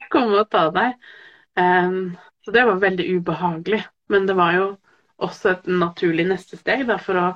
komme 0.08 0.38
og 0.40 0.49
ta 0.49 0.70
deg. 0.72 0.94
Um, 1.52 2.14
så 2.40 2.54
det 2.54 2.64
var 2.64 2.80
veldig 2.80 3.08
ubehagelig. 3.18 3.82
Men 4.08 4.25
det 4.25 4.37
var 4.38 4.54
jo 4.56 4.68
også 5.20 5.50
et 5.52 5.68
naturlig 5.68 6.25
neste 6.30 6.56
steg 6.56 6.87
da, 6.88 6.96
for 6.96 7.20
å 7.20 7.26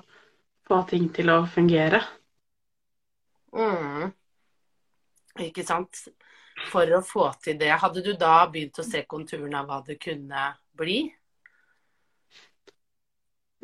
få 0.66 0.80
ting 0.88 1.10
til 1.14 1.30
å 1.34 1.42
fungere. 1.52 2.00
Mm. 3.52 4.08
Ikke 5.46 5.64
sant. 5.68 6.06
For 6.70 6.88
å 6.96 7.02
få 7.04 7.28
til 7.44 7.58
det, 7.60 7.70
hadde 7.82 8.02
du 8.04 8.14
da 8.18 8.40
begynt 8.50 8.78
å 8.80 8.86
se 8.86 9.02
konturene 9.08 9.60
av 9.60 9.68
hva 9.68 9.82
det 9.86 9.98
kunne 10.02 10.48
bli? 10.76 11.02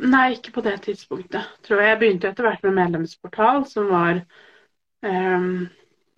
Nei, 0.02 0.32
ikke 0.36 0.52
på 0.56 0.64
det 0.64 0.78
tidspunktet. 0.86 1.46
Tror 1.66 1.80
jeg. 1.80 1.92
jeg 1.92 2.00
begynte 2.00 2.32
etter 2.32 2.46
hvert 2.46 2.64
med 2.66 2.76
medlemsportal, 2.80 3.62
som 3.70 3.88
var 3.92 4.22
um, 5.04 5.68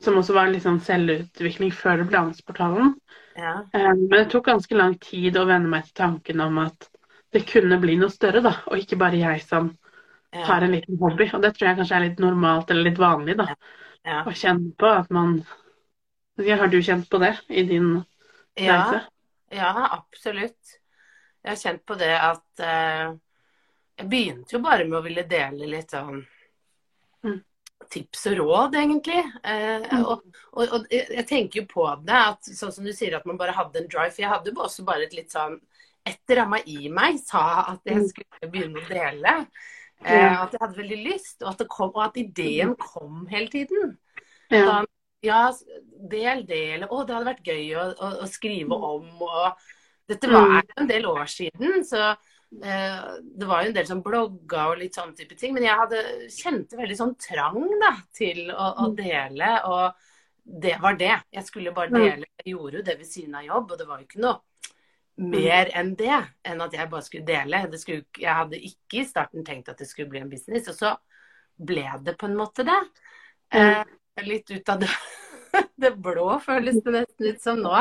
Som 0.03 0.19
også 0.19 0.35
var 0.37 0.49
en 0.49 0.55
litt 0.57 0.65
sånn 0.65 0.83
selvutvikling 0.85 1.71
før 1.73 2.03
Ansportalen. 2.19 2.95
Ja. 3.39 3.61
Um, 3.73 4.07
men 4.09 4.17
det 4.19 4.27
tok 4.33 4.49
ganske 4.51 4.77
lang 4.77 4.97
tid 5.03 5.37
å 5.39 5.47
venne 5.49 5.71
meg 5.71 5.87
til 5.87 5.99
tanken 6.03 6.43
om 6.45 6.59
at 6.65 6.89
det 7.35 7.45
kunne 7.51 7.79
bli 7.83 7.97
noe 7.99 8.13
større, 8.13 8.43
da. 8.45 8.57
Og 8.71 8.83
ikke 8.83 8.99
bare 9.01 9.21
jeg 9.21 9.43
som 9.47 9.73
Ja. 10.35 10.45
har 10.49 10.63
en 10.63 10.73
liten 10.75 10.99
hobby. 10.99 11.29
Og 11.33 11.43
det 11.43 11.55
tror 11.55 11.69
jeg 11.69 11.79
kanskje 11.79 11.97
er 11.97 12.09
litt 12.09 12.19
normalt 12.19 12.71
eller 12.71 12.89
litt 12.89 12.99
vanlig, 12.99 13.37
da. 13.39 13.55
Ja. 14.05 14.25
Å 14.27 14.33
kjenne 14.35 14.75
på 14.79 14.89
at 14.91 15.11
man 15.15 15.45
Har 16.37 16.67
du 16.69 16.79
kjent 16.83 17.09
på 17.11 17.19
det 17.23 17.37
i 17.49 17.63
din 17.63 18.05
Ja, 18.57 18.79
reise? 18.79 19.01
ja, 19.55 19.89
absolutt. 19.93 20.79
Jeg 21.45 21.51
har 21.51 21.57
kjent 21.61 21.85
på 21.87 21.95
det 21.99 22.11
at 22.17 22.61
eh, 22.61 23.13
Jeg 23.99 24.09
begynte 24.11 24.53
jo 24.57 24.59
bare 24.59 24.85
med 24.85 24.99
å 24.99 25.03
ville 25.05 25.23
dele 25.23 25.67
litt 25.71 25.91
sånn 25.95 26.25
Mm. 27.25 27.39
tips 27.91 28.27
og 28.27 28.37
råd, 28.39 28.75
egentlig. 28.75 29.23
Eh, 29.45 29.81
Mm. 29.93 30.05
og, 30.05 30.23
og, 30.53 30.73
og 30.73 30.87
jeg 30.91 31.27
tenker 31.29 31.61
jo 31.63 31.67
på 31.67 31.87
det, 32.05 32.13
at 32.15 32.43
sånn 32.43 32.73
som 32.73 32.85
du 32.85 32.93
sier 32.93 33.15
at 33.17 33.25
man 33.27 33.37
bare 33.39 33.53
hadde 33.53 33.77
en 33.81 33.89
drive. 33.89 34.11
For 34.13 34.23
jeg 34.23 34.31
hadde 34.31 34.51
jo 34.53 34.61
også 34.63 34.85
bare 34.85 35.05
et 35.05 35.15
litt 35.15 35.31
sånn 35.31 35.61
Et 36.07 36.21
ramma 36.37 36.59
i 36.67 36.89
meg 36.93 37.17
sa 37.19 37.65
at 37.73 37.81
jeg 37.87 37.97
Mm. 37.97 38.09
skulle 38.11 38.51
begynne 38.53 38.77
å 38.77 38.89
dele. 38.89 39.47
Eh, 40.05 40.43
at 40.43 40.51
jeg 40.53 40.61
hadde 40.61 40.77
veldig 40.77 40.99
lyst, 41.13 41.41
og 41.43 41.49
at, 41.53 41.59
det 41.59 41.69
kom, 41.69 41.93
og 41.95 42.03
at 42.05 42.17
ideen 42.21 42.75
kom 42.77 43.27
hele 43.31 43.49
tiden. 43.49 43.97
Ja. 44.51 44.67
Da, 44.67 44.85
ja, 45.25 45.41
del 46.11 46.45
det, 46.49 46.63
eller 46.77 46.93
å, 46.93 47.03
det 47.07 47.17
hadde 47.17 47.31
vært 47.33 47.51
gøy 47.51 47.75
å, 47.81 47.89
å, 47.95 48.13
å 48.25 48.31
skrive 48.31 48.77
om. 48.77 49.11
Og 49.25 49.67
dette 50.11 50.31
var 50.31 50.49
jo 50.61 50.63
en 50.83 50.91
del 50.91 51.07
år 51.09 51.29
siden, 51.31 51.85
så 51.89 52.03
eh, 52.11 53.05
det 53.25 53.49
var 53.49 53.63
jo 53.65 53.71
en 53.71 53.77
del 53.77 53.89
som 53.89 54.03
blogga 54.05 54.67
og 54.71 54.81
litt 54.83 54.97
sånn 54.99 55.15
type 55.17 55.39
ting. 55.41 55.55
Men 55.57 55.69
jeg 55.69 55.81
hadde, 55.81 56.03
kjente 56.35 56.81
veldig 56.81 56.99
sånn 56.99 57.15
trang 57.21 57.63
da, 57.81 57.95
til 58.17 58.51
å, 58.53 58.71
å 58.85 58.91
dele, 58.97 59.55
og 59.71 60.11
det 60.45 60.77
var 60.83 60.99
det. 61.01 61.15
Jeg 61.33 61.49
skulle 61.49 61.73
bare 61.77 61.93
dele. 61.95 62.29
Jeg 62.43 62.53
gjorde 62.53 62.81
jo 62.81 62.85
det 62.85 62.99
ved 63.01 63.09
siden 63.09 63.39
av 63.41 63.47
jobb, 63.47 63.71
og 63.73 63.81
det 63.81 63.89
var 63.89 64.03
jo 64.03 64.09
ikke 64.09 64.25
noe 64.27 64.43
mer 65.25 65.71
enn 65.79 65.95
det. 65.97 66.21
Enn 66.45 66.61
at 66.61 66.77
jeg 66.77 66.91
bare 66.93 67.07
skulle 67.07 67.29
dele. 67.29 67.63
Det 67.73 67.81
skulle, 67.81 68.05
jeg 68.19 68.39
hadde 68.43 68.61
ikke 68.69 69.01
i 69.01 69.09
starten 69.09 69.47
tenkt 69.47 69.71
at 69.73 69.81
det 69.81 69.89
skulle 69.89 70.13
bli 70.13 70.21
en 70.21 70.33
business, 70.33 70.69
og 70.69 70.77
så 70.77 70.95
ble 71.57 71.87
det 72.05 72.17
på 72.21 72.29
en 72.29 72.37
måte 72.37 72.67
det. 72.67 72.81
Eh, 73.55 73.85
litt 74.23 74.51
ut 74.51 74.69
av 74.69 74.79
det, 74.81 74.91
det 75.77 75.91
blå, 75.99 76.29
føles 76.45 76.79
det 76.85 76.95
nesten 76.95 77.27
ut 77.33 77.43
som 77.43 77.59
nå. 77.63 77.75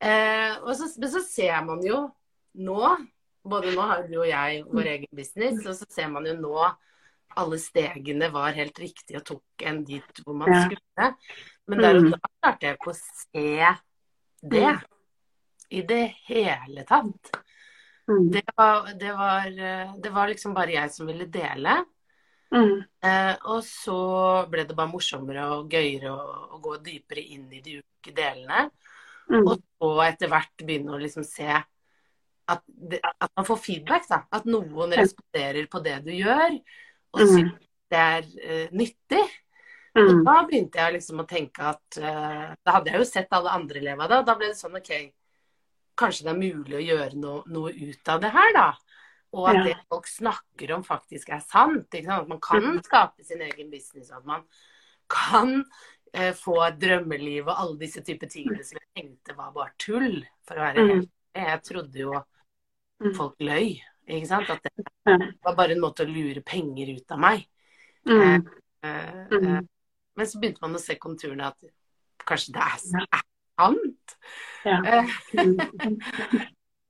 Eh, 0.00 0.56
og 0.62 0.72
så, 0.76 0.88
men 1.00 1.12
så 1.12 1.22
ser 1.24 1.60
man 1.64 1.84
jo 1.84 2.06
nå, 2.56 2.96
både 3.46 3.74
nå 3.76 3.84
har 3.86 4.08
jo 4.10 4.24
jeg 4.26 4.64
vår 4.70 4.90
egen 4.94 5.12
business, 5.16 5.60
og 5.66 5.76
så 5.76 5.88
ser 5.92 6.08
man 6.12 6.26
jo 6.26 6.34
nå 6.40 6.56
alle 7.36 7.58
stegene 7.60 8.30
var 8.32 8.56
helt 8.56 8.78
riktige 8.80 9.20
og 9.20 9.26
tok 9.28 9.64
en 9.68 9.82
dit 9.84 10.20
hvor 10.24 10.36
man 10.40 10.48
skulle. 10.64 11.08
Men 11.68 11.82
der 11.82 11.98
og 11.98 12.06
Mm. 12.06 12.10
da 12.14 12.30
klarte 12.40 12.66
jeg 12.66 12.76
ikke 12.78 12.92
å 12.92 12.96
se 12.96 13.74
det 14.40 14.70
i 15.70 15.82
det 15.82 16.04
hele 16.28 16.84
tatt. 16.88 17.32
Mm. 18.08 18.30
Det 18.30 18.44
var, 18.56 18.92
det 18.94 19.12
var, 19.12 19.46
eh, 19.50 19.92
det 20.00 20.12
var 20.14 20.28
liksom 20.30 20.54
bare 20.54 20.72
jeg 20.78 20.90
som 20.94 21.06
ville 21.06 21.26
dele. 21.26 21.84
Mm. 22.54 22.82
Eh, 23.02 23.32
og 23.50 23.62
så 23.66 24.00
ble 24.50 24.64
det 24.68 24.76
bare 24.78 24.90
morsommere 24.92 25.46
og 25.56 25.72
gøyere 25.72 26.12
å, 26.12 26.60
gå 26.62 26.76
dypere 26.84 27.22
inn 27.34 27.48
i 27.52 27.62
de 27.64 27.78
ulike 27.80 28.14
delene. 28.14 28.68
Mm. 29.30 29.42
Og 29.42 29.56
så 29.58 29.90
etter 30.06 30.30
hvert 30.30 30.62
begynne 30.62 30.94
å 30.94 31.00
liksom 31.02 31.26
se 31.26 31.48
at, 31.50 32.62
det, 32.66 33.00
at 33.02 33.32
man 33.34 33.46
får 33.48 33.58
feedback. 33.58 34.06
da. 34.08 34.20
At 34.30 34.46
noen 34.46 34.94
responderer 34.94 35.66
på 35.70 35.82
det 35.82 35.98
du 36.06 36.12
gjør, 36.14 36.60
og 37.16 37.20
Mm. 37.20 37.32
syns 37.32 37.66
det 37.90 37.98
er 37.98 38.22
uh, 38.22 38.68
nyttig. 38.76 39.24
Og 39.96 40.10
Mm. 40.12 40.24
da 40.24 40.32
begynte 40.44 40.78
jeg 40.78 40.92
liksom 40.92 41.20
å 41.22 41.26
tenke 41.26 41.62
at 41.64 41.98
uh, 41.98 42.54
Da 42.64 42.72
hadde 42.74 42.90
jeg 42.90 42.98
jo 43.00 43.04
sett 43.08 43.32
alle 43.32 43.48
andre 43.50 43.78
elever 43.80 44.02
av 44.04 44.10
det, 44.10 44.18
og 44.18 44.26
da 44.26 44.34
ble 44.36 44.46
det 44.52 44.58
sånn 44.58 44.76
OK, 44.76 44.90
kanskje 45.96 46.26
det 46.26 46.32
er 46.34 46.40
mulig 46.42 46.76
å 46.76 46.84
gjøre 46.84 47.16
no, 47.16 47.42
noe 47.46 47.72
ut 47.72 48.08
av 48.12 48.20
det 48.20 48.30
her, 48.30 48.52
da. 48.52 48.66
Og 49.32 49.48
at 49.50 49.54
Ja. 49.56 49.62
det 49.64 49.76
folk 49.90 50.06
snakker 50.06 50.74
om 50.74 50.84
faktisk 50.84 51.28
er 51.30 51.40
sant. 51.40 51.94
At 51.94 52.28
man 52.28 52.40
kan 52.40 52.82
skape 52.82 53.24
sin 53.24 53.40
egen 53.42 53.70
business, 53.70 54.10
at 54.10 54.24
man 54.24 54.42
kan 55.08 55.64
eh, 56.14 56.32
få 56.32 56.54
et 56.68 56.78
drømmeliv 56.80 57.46
og 57.48 57.58
alle 57.60 57.78
disse 57.78 58.00
typer 58.02 58.26
tingene 58.30 58.62
som 58.64 58.78
jeg 58.78 59.02
tenkte 59.04 59.36
var 59.36 59.50
bare 59.52 59.72
tull, 59.78 60.24
for 60.46 60.54
å 60.56 60.60
være 60.64 60.86
helt. 60.88 61.10
Jeg 61.34 61.62
trodde 61.62 61.98
jo 61.98 62.22
Mm. 63.02 63.12
folk 63.14 63.34
løy. 63.40 63.82
Ikke 64.08 64.26
sant? 64.26 64.48
At 64.48 64.62
det 64.62 65.34
var 65.44 65.54
bare 65.54 65.72
en 65.72 65.80
måte 65.82 66.06
å 66.06 66.08
lure 66.08 66.40
penger 66.40 66.94
ut 66.96 67.10
av 67.12 67.18
meg. 67.18 67.46
Mm. 68.06 68.46
Eh, 68.82 68.88
eh, 68.88 69.26
Mm. 69.30 69.68
men 70.16 70.26
så 70.26 70.40
begynte 70.40 70.62
man 70.62 70.74
å 70.74 70.80
se 70.80 70.94
konturene 70.94 71.44
at 71.48 71.56
kanskje 72.26 72.52
det 72.54 72.62
er, 72.62 72.78
sant. 73.58 74.16
Ja. 74.64 74.80
Eh, 74.82 75.06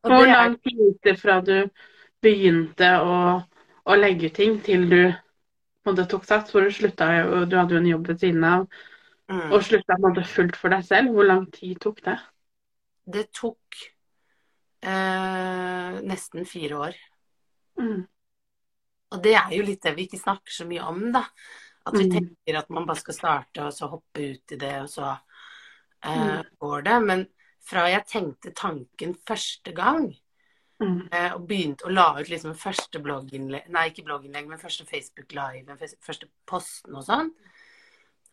og 0.04 0.10
Hvor 0.12 0.26
lang 0.26 0.56
tid 0.62 0.78
gikk 0.78 1.00
det 1.02 1.16
fra 1.20 1.40
du 1.40 1.70
begynte 2.24 2.88
å, 3.02 3.16
å 3.86 3.96
legge 3.98 4.30
ut 4.30 4.36
ting, 4.38 4.58
til 4.66 4.86
du 4.90 5.00
måte 5.88 6.06
tok 6.10 6.26
sats? 6.28 6.52
Hvor 6.54 6.66
du 6.66 6.72
slutta, 6.74 7.08
du 7.46 7.56
hadde 7.58 7.76
jo 7.76 7.82
en 7.82 7.90
jobb 7.92 8.12
ved 8.12 8.22
siden 8.24 8.46
av, 8.48 8.66
mm, 9.28 9.56
og 9.56 9.66
slutta 9.66 9.94
på 9.94 10.00
en 10.00 10.06
måte 10.08 10.26
fullt 10.36 10.58
for 10.60 10.74
deg 10.74 10.86
selv. 10.88 11.14
Hvor 11.16 11.28
lang 11.30 11.46
tid 11.54 11.78
tok 11.86 12.02
det? 12.08 12.18
det 13.14 13.24
tok 13.32 13.76
eh, 14.82 16.00
nesten 16.02 16.46
fire 16.46 16.76
år. 16.88 16.94
Mm. 17.78 18.06
Og 19.14 19.22
det 19.22 19.34
er 19.38 19.52
jo 19.54 19.64
litt 19.66 19.84
det 19.86 19.92
vi 19.96 20.06
ikke 20.08 20.18
snakker 20.20 20.52
så 20.52 20.66
mye 20.68 20.82
om, 20.90 21.00
da. 21.14 21.22
At 21.86 21.94
vi 22.00 22.06
Mm. 22.06 22.10
tenker 22.10 22.58
at 22.58 22.70
man 22.74 22.86
bare 22.88 22.98
skal 22.98 23.14
starte 23.14 23.66
og 23.68 23.74
så 23.74 23.88
hoppe 23.92 24.24
ut 24.32 24.54
i 24.56 24.58
det, 24.58 24.72
og 24.82 24.88
så 24.90 25.12
eh, 25.12 26.40
Mm. 26.40 26.42
går 26.60 26.82
det. 26.88 26.96
Men 27.06 27.26
fra 27.66 27.86
jeg 27.90 28.06
tenkte 28.10 28.54
tanken 28.56 29.14
første 29.26 29.72
gang, 29.76 30.08
Mm. 30.82 31.08
eh, 31.10 31.30
og 31.32 31.46
begynte 31.48 31.86
å 31.88 31.92
la 31.92 32.10
ut 32.18 32.28
liksom 32.28 32.52
første 32.60 33.00
blogginnlegg 33.00 33.70
Nei, 33.72 33.86
ikke 33.88 34.04
blogginnlegg, 34.04 34.48
men 34.50 34.60
første 34.60 34.84
Facebook 34.84 35.32
Live, 35.32 35.76
første 36.04 36.28
posten 36.44 36.98
og 36.98 37.06
sånn, 37.06 37.30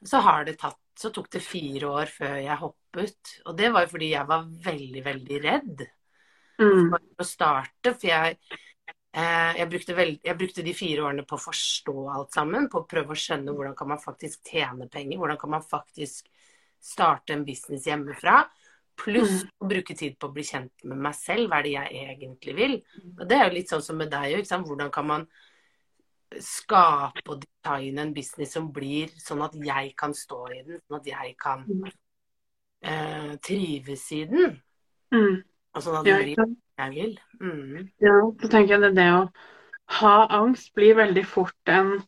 så 0.03 0.19
har 0.25 0.43
det 0.43 0.57
tatt 0.59 0.79
Så 0.99 1.09
tok 1.09 1.29
det 1.31 1.39
fire 1.41 1.87
år 1.89 2.11
før 2.11 2.35
jeg 2.37 2.59
hoppet. 2.59 3.31
Og 3.49 3.55
det 3.57 3.71
var 3.73 3.81
jo 3.85 3.89
fordi 3.95 4.11
jeg 4.11 4.27
var 4.29 4.43
veldig, 4.45 5.01
veldig 5.07 5.39
redd 5.41 5.87
Mm. 6.61 6.91
for 6.91 6.99
å 7.17 7.25
starte. 7.25 7.93
For 7.95 8.07
jeg, 8.07 8.37
eh, 9.13 9.53
jeg, 9.57 9.69
brukte 9.71 9.95
veld, 9.97 10.19
jeg 10.23 10.37
brukte 10.37 10.63
de 10.63 10.73
fire 10.77 11.01
årene 11.07 11.25
på 11.25 11.33
å 11.35 11.41
forstå 11.41 11.95
alt 12.13 12.31
sammen. 12.31 12.69
På 12.69 12.83
å 12.83 12.87
prøve 12.87 13.15
å 13.15 13.17
skjønne 13.17 13.55
hvordan 13.55 13.75
kan 13.75 13.89
man 13.89 13.97
faktisk 13.97 14.43
tjene 14.51 14.87
penger. 14.87 15.17
Hvordan 15.17 15.39
kan 15.41 15.49
man 15.49 15.65
faktisk 15.65 16.29
starte 16.83 17.33
en 17.33 17.45
business 17.45 17.87
hjemmefra. 17.87 18.43
Pluss 18.95 19.41
å 19.59 19.67
bruke 19.67 19.95
tid 19.97 20.17
på 20.19 20.29
å 20.29 20.33
bli 20.35 20.43
kjent 20.45 20.83
med 20.85 20.99
meg 21.07 21.15
selv. 21.17 21.47
Hva 21.49 21.59
er 21.59 21.65
det 21.65 21.71
jeg 21.73 22.03
egentlig 22.13 22.53
vil? 22.57 22.75
Og 23.19 23.25
det 23.29 23.39
er 23.39 23.47
jo 23.47 23.55
litt 23.57 23.71
sånn 23.73 23.81
som 23.85 23.97
med 23.97 24.11
deg 24.13 24.37
òg. 24.37 24.51
Hvordan 24.67 24.91
kan 24.93 25.07
man 25.09 25.25
skape 26.41 27.21
og 27.29 27.43
designe 27.43 28.01
en 28.01 28.13
business 28.13 28.53
som 28.55 28.71
blir 28.73 29.11
sånn 29.21 29.43
at 29.45 29.53
jeg 29.53 29.93
kan 29.97 30.13
stå 30.17 30.39
i 30.53 30.61
den, 30.65 30.79
sånn 30.87 30.99
at 30.99 31.09
jeg 31.09 31.35
kan 31.37 31.65
Mm. 31.67 31.91
eh, 32.83 33.35
trives 33.37 34.11
i 34.11 34.25
den. 34.25 34.61
Mm. 35.13 35.43
Og 35.75 35.81
sånn 35.81 35.99
at 35.99 36.05
det 36.05 36.17
blir 36.23 36.35
det 36.35 36.55
jeg 36.77 36.91
vil. 36.93 37.19
Mm. 37.41 37.89
Ja, 38.01 38.17
så 38.41 38.49
tenker 38.49 38.75
jeg 38.75 38.81
det, 38.81 38.95
det 38.95 39.09
å 39.13 39.31
ha 39.99 40.27
angst 40.29 40.73
blir 40.73 40.95
veldig 40.95 41.25
fort 41.25 41.69
en 41.69 42.01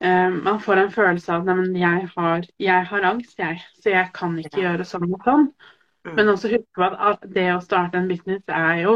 eh, 0.00 0.30
Man 0.30 0.60
får 0.60 0.76
en 0.84 0.92
følelse 0.94 1.32
av 1.32 1.48
at 1.48 1.74
jeg 1.74 2.08
har, 2.16 2.46
jeg 2.58 2.86
har 2.86 3.02
angst, 3.02 3.38
jeg, 3.38 3.58
så 3.82 3.90
jeg 3.90 4.12
kan 4.14 4.38
ikke 4.38 4.62
gjøre 4.62 4.84
sånn 4.86 5.12
og 5.12 5.24
sånn. 5.24 5.48
Mm. 6.08 6.14
Men 6.16 6.34
også 6.34 6.50
husk 6.52 6.68
på 6.76 6.88
at 6.88 7.24
det 7.34 7.48
å 7.54 7.64
starte 7.64 8.00
en 8.00 8.08
business 8.10 8.44
er 8.48 8.84
jo 8.84 8.94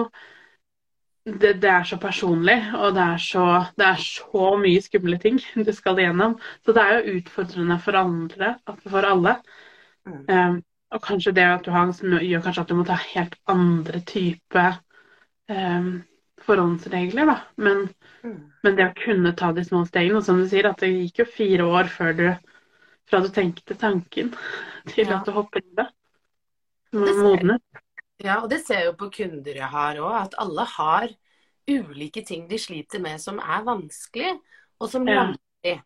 det, 1.25 1.53
det, 1.63 1.71
er 1.71 1.85
så 1.87 1.97
personlig, 2.03 2.57
og 2.75 2.97
det 2.97 3.03
er 3.15 3.21
så, 3.23 3.47
det 3.79 3.87
er 3.87 4.01
så, 4.03 4.47
mye 4.59 4.83
skumle 4.83 5.19
ting 5.23 5.39
du 5.55 5.73
skal 5.75 6.01
igjennom. 6.03 6.35
Så 6.65 6.75
det 6.75 6.83
er 6.83 6.97
jo 6.99 7.19
utfordrende 7.21 7.79
for 7.83 7.99
andre, 8.01 8.57
for 8.89 9.07
alle. 9.07 9.37
Mm. 10.09 10.23
Um, 10.29 10.57
og 10.93 11.03
kanskje 11.05 11.33
det 11.37 11.45
at 11.47 11.63
du 11.65 11.71
har 11.73 11.93
gjør 12.03 12.43
kanskje 12.45 12.65
at 12.65 12.73
du 12.73 12.75
må 12.77 12.87
ta 12.89 12.99
helt 13.01 13.37
andre 13.49 14.01
type 14.09 14.65
um, 15.49 16.03
forhåndsregler, 16.43 17.31
da. 17.31 17.39
Men, 17.57 17.87
mm. 18.25 18.39
men, 18.65 18.77
det 18.77 18.89
å 18.91 18.99
kunne 18.99 19.35
ta 19.39 19.53
de 19.55 19.65
små 19.65 19.85
stegene, 19.87 20.19
og 20.19 20.27
som 20.27 20.43
du 20.43 20.49
sier, 20.51 20.69
at 20.69 20.83
det 20.83 20.91
gikk 20.91 21.23
jo 21.23 21.31
fire 21.39 21.71
år 21.79 21.93
før 21.93 22.19
du 22.19 22.27
fra 23.09 23.21
du 23.23 23.29
tenkte 23.33 23.77
tanken 23.79 24.35
til 24.91 25.07
ja. 25.07 25.21
at 25.21 25.29
du 25.29 25.37
hopper 25.37 25.63
i 25.63 25.77
det. 25.79 25.87
Modnet. 26.93 27.63
Ja, 28.23 28.39
og 28.43 28.51
det 28.53 28.61
ser 28.63 28.83
jeg 28.83 28.91
jo 28.93 28.99
på 29.01 29.11
kunder 29.17 29.57
jeg 29.59 29.71
har 29.73 29.99
òg, 30.03 30.17
at 30.29 30.37
alle 30.43 30.67
har 30.77 31.15
ulike 31.71 32.23
ting 32.27 32.45
de 32.51 32.59
sliter 32.59 33.03
med 33.03 33.21
som 33.23 33.41
er 33.43 33.65
vanskelig, 33.67 34.37
og 34.83 34.91
som 34.91 35.09
ja. 35.09 35.23
lammer 35.23 35.83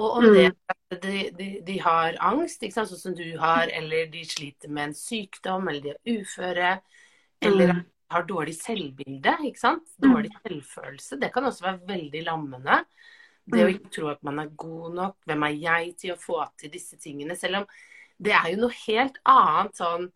Og 0.00 0.08
om 0.18 0.24
mm. 0.24 0.34
det 0.34 1.02
de, 1.02 1.30
de, 1.36 1.48
de, 1.64 1.78
har 1.80 2.16
angst, 2.20 2.62
ikke 2.62 2.74
sant, 2.74 2.90
sånn 2.90 3.00
som 3.00 3.16
du 3.16 3.24
har, 3.40 3.70
eller 3.72 4.10
de 4.12 4.22
sliter 4.28 4.68
med 4.72 4.90
en 4.90 4.96
sykdom, 4.96 5.68
eller 5.68 5.84
de 5.84 5.92
er 5.94 6.20
uføre, 6.20 6.72
eller 7.42 7.74
mm. 7.78 7.82
har 8.12 8.26
dårlig 8.28 8.54
selvbilde, 8.58 9.36
ikke 9.48 9.60
sant? 9.60 9.94
dårlig 10.00 10.32
mm. 10.34 10.38
selvfølelse, 10.46 11.20
det 11.20 11.32
kan 11.34 11.48
også 11.48 11.66
være 11.66 11.92
veldig 11.92 12.24
lammende. 12.28 12.82
Det 13.42 13.64
å 13.64 13.68
mm. 13.68 13.74
ikke 13.74 13.94
tro 13.96 14.10
at 14.12 14.20
man 14.26 14.42
er 14.42 14.52
god 14.64 14.98
nok, 14.98 15.16
hvem 15.26 15.46
er 15.48 15.56
jeg 15.58 15.94
til 16.04 16.14
å 16.14 16.20
få 16.20 16.42
til 16.60 16.72
disse 16.72 17.00
tingene? 17.00 17.36
Selv 17.38 17.62
om 17.62 17.70
det 18.22 18.36
er 18.36 18.52
jo 18.52 18.66
noe 18.66 18.80
helt 18.84 19.16
annet 19.28 19.80
sånn 19.80 20.10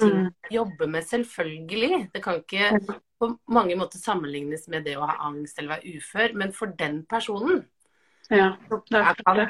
ting 0.00 0.16
mm. 0.16 0.26
å 0.28 0.54
jobbe 0.54 0.88
med, 0.90 1.06
selvfølgelig. 1.08 2.00
Det 2.14 2.22
kan 2.24 2.40
ikke 2.40 2.98
på 3.20 3.28
mange 3.52 3.76
måter 3.76 4.00
sammenlignes 4.00 4.66
med 4.72 4.86
det 4.88 4.96
å 4.96 5.06
ha 5.08 5.18
angst 5.28 5.58
eller 5.58 5.76
være 5.76 5.96
ufør, 5.98 6.36
men 6.40 6.54
for 6.56 6.72
den 6.78 7.02
personen 7.08 7.64
ja, 8.30 8.52
det 8.70 9.00
kan 9.24 9.40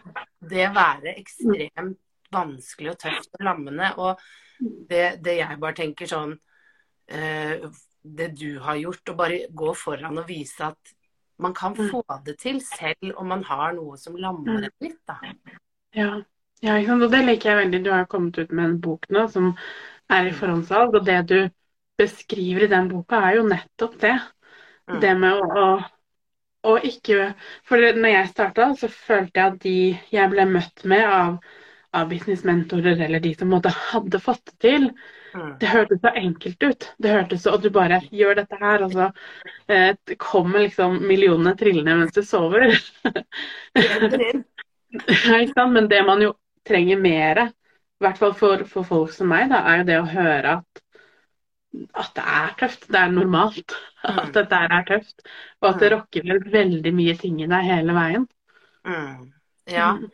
det 0.48 0.68
være 0.72 1.12
ekstremt 1.20 1.98
vanskelig 2.32 2.94
og 2.94 2.98
tøft 3.02 3.36
og 3.36 3.44
lammende. 3.44 3.90
Og 4.00 4.20
det, 4.88 5.20
det 5.24 5.36
jeg 5.40 5.60
bare 5.60 5.76
tenker 5.76 6.08
sånn 6.08 6.32
eh, 7.10 7.66
Det 8.00 8.30
du 8.36 8.58
har 8.64 8.78
gjort, 8.80 9.12
å 9.12 9.18
bare 9.18 9.44
gå 9.52 9.74
foran 9.76 10.22
og 10.22 10.28
vise 10.28 10.70
at 10.70 10.94
man 11.40 11.54
kan 11.56 11.74
mm. 11.76 11.88
få 11.92 12.02
det 12.24 12.36
til 12.40 12.60
selv 12.64 13.14
om 13.20 13.28
man 13.32 13.44
har 13.48 13.74
noe 13.76 13.96
som 14.00 14.16
lammer 14.20 14.66
en 14.68 14.74
litt, 14.84 15.00
da. 15.08 15.16
Ja. 15.96 16.10
ja, 16.60 16.76
og 16.94 17.06
det 17.12 17.22
liker 17.24 17.50
jeg 17.50 17.60
veldig. 17.64 17.80
Du 17.84 17.90
har 17.92 18.08
kommet 18.08 18.38
ut 18.38 18.52
med 18.52 18.66
en 18.66 18.80
bok 18.80 19.08
nå 19.12 19.26
som 19.32 19.54
er 20.10 20.28
i 20.28 20.36
forhåndssalg. 20.36 20.98
Og 20.98 21.06
det 21.06 21.20
du 21.30 21.38
beskriver 22.00 22.64
i 22.64 22.72
den 22.72 22.88
boka, 22.90 23.16
er 23.28 23.40
jo 23.40 23.46
nettopp 23.48 23.96
det. 24.02 24.16
Mm. 24.90 25.00
Det 25.02 25.14
med 25.20 25.38
å, 25.38 25.62
å, 25.62 25.66
å 26.70 26.72
ikke 26.86 27.32
For 27.68 27.76
når 27.96 28.14
jeg 28.14 28.32
starta, 28.32 28.70
så 28.78 28.90
følte 28.90 29.40
jeg 29.40 29.52
at 29.52 29.64
de 29.64 29.78
jeg 30.14 30.32
ble 30.32 30.46
møtt 30.50 30.84
med 30.88 31.04
av, 31.06 31.38
av 31.96 32.10
businessmentorer 32.10 32.96
eller 33.06 33.20
de 33.22 33.34
som 33.36 33.50
måtte, 33.52 33.72
hadde 33.92 34.22
fått 34.22 34.44
det 34.52 34.58
til, 34.64 34.88
mm. 35.34 35.52
det 35.60 35.68
hørtes 35.70 36.02
så 36.02 36.10
enkelt 36.22 36.66
ut. 36.66 36.88
Det 36.98 37.14
hørtes 37.14 37.44
så, 37.44 37.54
Og 37.54 37.64
du 37.64 37.70
bare 37.74 38.00
gjør 38.10 38.42
dette 38.42 38.56
her, 38.60 38.78
og 38.86 38.90
så 38.96 39.10
eh, 39.70 39.92
kommer 40.18 40.66
liksom 40.66 40.90
millionene 41.06 41.54
trillende 41.58 41.98
mens 42.02 42.16
du 42.16 42.22
sover. 42.26 42.60
Men 45.70 45.90
det 45.90 46.00
man 46.02 46.22
jo 46.24 46.32
trenger 46.66 46.98
mer 46.98 47.36
i 48.00 48.06
hvert 48.06 48.20
fall 48.20 48.32
for, 48.32 48.62
for, 48.68 48.86
folk 48.88 49.10
som 49.12 49.28
meg, 49.28 49.50
da, 49.52 49.60
er 49.74 49.82
det 49.84 49.98
å 50.00 50.06
høre 50.08 50.54
at, 50.60 50.80
at 52.00 52.14
det 52.16 52.22
er 52.24 52.54
tøft. 52.62 52.86
Det 52.88 53.00
er 53.00 53.12
normalt 53.12 53.74
mm. 54.06 54.22
at 54.22 54.30
dette 54.38 54.60
er 54.64 54.86
tøft. 54.88 55.26
Og 55.60 55.68
at 55.74 55.82
det 55.82 55.90
rokker 55.92 56.24
rokker 56.30 56.54
veldig 56.54 56.94
mye 56.96 57.18
ting 57.20 57.42
i 57.44 57.50
deg 57.50 57.68
hele 57.68 57.96
veien. 57.98 58.24
Mm. 58.88 59.28
Ja. 59.68 59.92
Mm. 59.98 60.08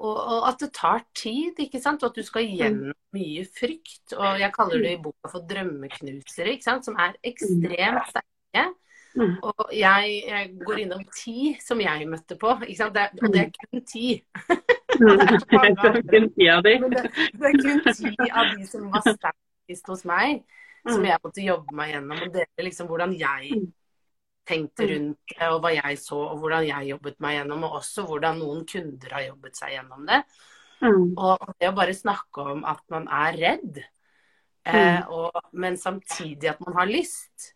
Og, 0.00 0.16
og, 0.16 0.48
at 0.48 0.62
det 0.64 0.72
tar 0.74 1.04
tid, 1.14 1.58
ikke 1.62 1.80
sant. 1.80 2.02
Og 2.02 2.10
at 2.10 2.18
du 2.18 2.26
skal 2.26 2.48
mm. 2.48 2.56
gjennom 2.58 2.98
mye 3.14 3.46
frykt. 3.60 4.16
Og 4.16 4.42
jeg 4.42 4.54
kaller 4.56 4.82
det 4.82 4.96
i 4.96 5.02
boka 5.04 5.30
for 5.30 5.46
drømmeknusere, 5.46 6.56
ikke 6.56 6.66
sant. 6.66 6.88
Som 6.88 6.98
er 6.98 7.14
ekstremt 7.30 8.10
sterke. 8.10 8.66
Mm. 9.14 9.36
Og 9.42 9.70
jeg, 9.74 10.22
jeg, 10.26 10.50
går 10.66 10.82
innom 10.84 11.02
ti 11.14 11.52
som 11.62 11.80
jeg 11.82 12.06
møtte 12.10 12.36
på, 12.40 12.56
ikke 12.66 12.78
sant. 12.78 12.98
Det, 12.98 13.22
og 13.22 13.34
det 13.34 13.46
er 13.46 13.54
kun 13.60 13.86
ti. 13.86 14.06
det 14.98 15.90
er 15.90 16.00
kun 16.10 16.28
ti 16.34 16.48
av 16.50 16.62
de. 16.66 16.76
det, 16.82 17.02
det 17.36 17.50
er 17.50 17.58
kun 17.60 17.82
ti 17.86 18.30
av 18.30 18.54
de 18.54 18.66
som 18.68 18.86
var 18.92 19.04
sterkest 19.06 19.92
hos 19.92 20.06
meg, 20.08 20.42
som 20.86 21.02
mm. 21.02 21.10
jeg 21.10 21.22
måtte 21.24 21.44
jobbe 21.44 21.76
meg 21.76 21.92
gjennom. 21.94 22.22
Og 22.26 22.32
dele 22.34 22.66
liksom 22.68 22.90
hvordan 22.90 23.14
jeg 23.18 23.52
mm. 23.60 23.66
tenkte 24.50 24.86
mm. 24.86 24.90
rundt 24.94 25.34
det, 25.34 25.50
og 25.50 25.60
hva 25.64 25.74
jeg 25.76 26.00
så, 26.02 26.22
og 26.32 26.42
hvordan 26.42 26.66
jeg 26.68 26.90
jobbet 26.94 27.20
meg 27.24 27.36
gjennom. 27.38 27.68
Og 27.68 27.78
også 27.80 28.06
hvordan 28.08 28.42
noen 28.42 28.64
kunder 28.68 29.16
har 29.18 29.28
jobbet 29.28 29.62
seg 29.62 29.76
gjennom 29.76 30.08
det. 30.08 30.20
Og 30.80 31.48
det 31.60 31.68
å 31.68 31.76
bare 31.76 31.96
snakke 31.96 32.44
om 32.54 32.62
at 32.68 32.80
man 32.92 33.08
er 33.12 33.36
redd, 33.36 33.80
eh, 34.64 35.00
og, 35.12 35.36
men 35.52 35.76
samtidig 35.80 36.54
at 36.54 36.62
man 36.64 36.78
har 36.80 36.88
lyst. 36.88 37.52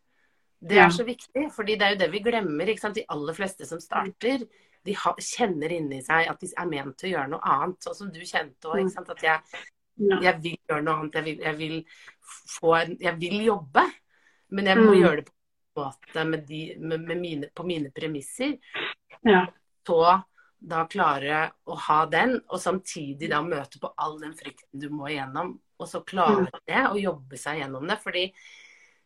Det 0.65 0.79
er 0.81 0.93
så 0.93 1.05
viktig, 1.05 1.51
fordi 1.53 1.77
det 1.77 1.87
er 1.87 1.95
jo 1.95 2.01
det 2.01 2.11
vi 2.13 2.23
glemmer. 2.25 2.69
De 2.69 3.05
aller 3.13 3.37
fleste 3.37 3.67
som 3.69 3.81
starter, 3.81 4.45
de 4.85 4.97
ha, 5.01 5.15
kjenner 5.21 5.73
inni 5.73 6.01
seg 6.05 6.29
at 6.31 6.43
de 6.43 6.51
er 6.51 6.69
ment 6.69 6.97
til 7.01 7.11
å 7.11 7.13
gjøre 7.15 7.33
noe 7.33 7.55
annet. 7.55 7.81
Sånn 7.85 7.97
som 7.99 8.11
du 8.13 8.21
kjente 8.21 8.71
òg. 8.71 8.91
At 9.01 9.25
jeg, 9.25 9.63
jeg, 9.97 10.35
vil 10.45 10.59
gjøre 10.59 10.85
noe 10.85 10.97
annet. 11.01 11.19
Jeg 11.19 11.27
vil, 11.29 11.45
jeg 11.47 11.59
vil, 11.61 11.77
en, 12.81 12.99
jeg 13.07 13.21
vil 13.23 13.39
jobbe. 13.47 13.87
Men 14.55 14.71
jeg 14.71 14.81
må 14.83 14.91
mm. 14.93 14.99
gjøre 15.01 15.23
det 15.23 15.27
på 15.31 15.83
en 15.83 15.89
måte 15.89 16.25
med 16.31 16.47
de, 16.47 16.61
med, 16.79 17.09
med 17.09 17.21
mine, 17.21 17.51
på 17.55 17.67
mine 17.67 17.91
premisser. 17.95 18.57
Ja. 19.27 19.47
Så 19.87 20.01
da 20.65 20.85
klare 20.89 21.41
å 21.69 21.77
ha 21.89 21.99
den, 22.09 22.39
og 22.49 22.61
samtidig 22.61 23.29
da 23.33 23.43
møte 23.45 23.81
på 23.83 23.91
all 24.01 24.17
den 24.21 24.33
frykten 24.37 24.81
du 24.81 24.89
må 24.93 25.11
igjennom. 25.11 25.57
Og 25.81 25.91
så 25.91 26.05
klare 26.07 26.47
mm. 26.47 26.61
det, 26.69 26.83
og 26.91 27.01
jobbe 27.01 27.41
seg 27.41 27.63
gjennom 27.63 27.89
det. 27.89 27.99
Fordi 28.05 28.27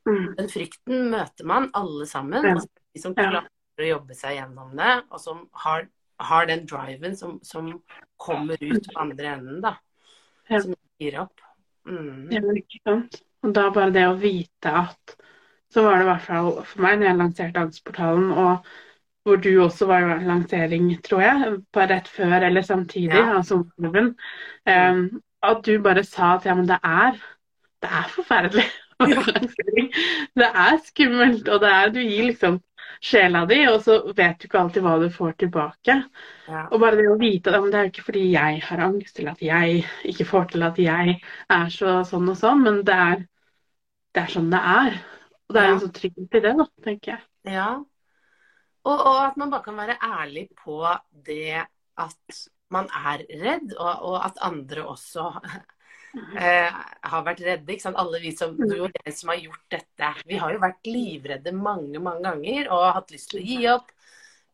mm. 0.09 0.27
den 0.39 0.51
frykten 0.53 1.09
møter 1.15 1.49
man 1.49 1.71
alle 1.79 2.07
sammen. 2.11 2.51
Og 2.53 2.67
de 2.67 3.03
som 3.03 3.17
klarer 3.17 3.49
å 3.85 3.93
jobbe 3.93 4.17
seg 4.17 4.39
gjennom 4.39 4.75
det, 4.79 4.95
og 5.13 5.23
som 5.23 5.45
har, 5.65 5.87
har 6.31 6.49
den 6.51 6.65
driven 6.69 7.17
som, 7.19 7.39
som, 7.47 7.73
kommer 8.19 8.59
ut 8.59 8.89
på 8.89 8.99
andre 8.99 9.29
enden, 9.37 9.61
da. 9.63 9.77
Ja. 10.51 10.59
Som 10.65 10.75
gir 10.99 11.21
opp. 11.23 11.45
Mm. 11.87 12.27
Ja, 12.35 12.43
ikke 12.59 12.81
sant. 12.83 13.21
Og 13.47 13.55
da 13.55 13.69
bare 13.71 13.95
det 13.95 14.03
å 14.09 14.17
vite 14.19 14.73
at 14.75 15.15
Så 15.71 15.85
var 15.85 15.99
det 15.99 16.07
i 16.07 16.09
hvert 16.09 16.25
fall 16.25 16.47
for 16.65 16.83
meg 16.83 16.97
når 16.97 17.07
jeg 17.07 17.19
lanserte 17.21 17.63
Angstportalen, 17.63 18.31
og 18.33 18.67
hvor 19.29 19.41
du 19.45 19.51
også 19.61 19.87
var 19.87 20.07
i 20.17 20.25
lansering, 20.25 20.87
tror 21.05 21.21
jeg, 21.21 21.51
på 21.77 21.85
rett 21.91 22.09
før 22.09 22.47
eller 22.49 22.65
samtidig 22.65 23.21
ja. 23.21 23.35
altså, 23.37 23.61
um, 23.61 25.03
at 25.45 25.61
du 25.69 25.75
bare 25.85 26.05
sa 26.09 26.39
at 26.39 26.49
ja, 26.49 26.55
men 26.57 26.71
det 26.71 26.81
er 26.81 27.21
det 27.83 27.91
er 28.01 28.09
forferdelig. 28.15 28.65
Ja. 28.99 29.23
det 30.41 30.49
er 30.49 30.79
skummelt, 30.87 31.49
og 31.49 31.61
det 31.63 31.69
er 31.71 31.93
Du 31.95 32.01
gir 32.01 32.25
liksom 32.33 32.57
sjela 33.05 33.45
di, 33.49 33.61
og 33.71 33.81
så 33.85 33.99
vet 34.17 34.39
du 34.39 34.47
ikke 34.49 34.61
alltid 34.61 34.85
hva 34.85 34.97
du 35.03 35.09
får 35.15 35.37
tilbake. 35.45 35.97
Ja. 36.49 36.65
Og 36.73 36.83
bare 36.83 36.99
det 36.99 37.07
å 37.11 37.19
vite 37.21 37.55
at 37.55 37.69
det 37.71 37.81
er 37.81 37.91
ikke 37.91 38.07
fordi 38.09 38.25
jeg 38.33 38.63
har 38.67 38.85
angst, 38.89 39.19
eller 39.19 39.37
at 39.37 39.45
jeg 39.45 39.85
ikke 40.13 40.29
får 40.29 40.51
til 40.55 40.67
at 40.69 40.81
jeg 40.83 41.19
er 41.59 41.71
så 41.75 42.01
sånn 42.09 42.33
og 42.33 42.39
sånn, 42.41 42.65
men 42.67 42.83
det 42.89 42.99
er, 43.09 43.25
det 44.15 44.25
er 44.25 44.35
sånn 44.35 44.51
det 44.53 44.63
er. 44.75 45.01
Og 45.49 45.57
det 45.57 45.63
er 45.63 45.73
en 45.73 45.83
sånn 45.85 45.97
trygghet 45.97 46.39
i 46.39 46.45
det, 46.45 46.55
da, 46.59 46.69
tenker 46.85 47.15
jeg. 47.15 47.25
Ja. 47.55 47.71
Og, 48.89 48.95
og, 48.97 49.17
at 49.25 49.41
man 49.41 49.51
bare 49.53 49.65
kan 49.65 49.79
være 49.79 49.99
ærlig 50.05 50.49
på 50.59 50.81
det 51.27 51.65
at 51.99 52.39
man 52.73 52.89
er 52.93 53.25
redd, 53.41 53.73
og, 53.79 54.07
og 54.11 54.19
at 54.27 54.41
andre 54.45 54.85
også 54.89 55.31
eh, 56.39 56.79
har 57.13 57.27
vært 57.27 57.43
redde. 57.45 57.75
Ikke 57.75 57.87
sant? 57.87 57.99
Alle 58.01 58.21
vi 58.23 58.33
som, 58.37 58.57
du 58.59 58.75
og 58.77 58.95
jeg 58.95 59.15
som 59.17 59.33
har 59.33 59.41
gjort 59.43 59.77
dette. 59.77 60.11
Vi 60.29 60.41
har 60.41 60.55
jo 60.55 60.63
vært 60.63 60.89
livredde 60.89 61.55
mange, 61.57 62.01
mange 62.03 62.25
ganger 62.27 62.73
og 62.75 62.87
hatt 62.99 63.15
lyst 63.15 63.33
til 63.33 63.41
å 63.41 63.47
gi 63.47 63.59
opp. 63.73 63.93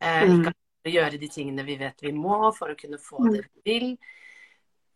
Eh, 0.00 0.24
ikke 0.27 0.55
å 0.85 0.92
gjøre 0.92 1.20
de 1.20 1.31
tingene 1.33 1.64
vi 1.66 1.79
vet 1.81 2.05
vi 2.05 2.12
må 2.16 2.50
for 2.57 2.72
å 2.72 2.79
kunne 2.79 3.00
få 3.00 3.22
det 3.31 3.44
vi 3.46 3.62
vil. 3.72 3.88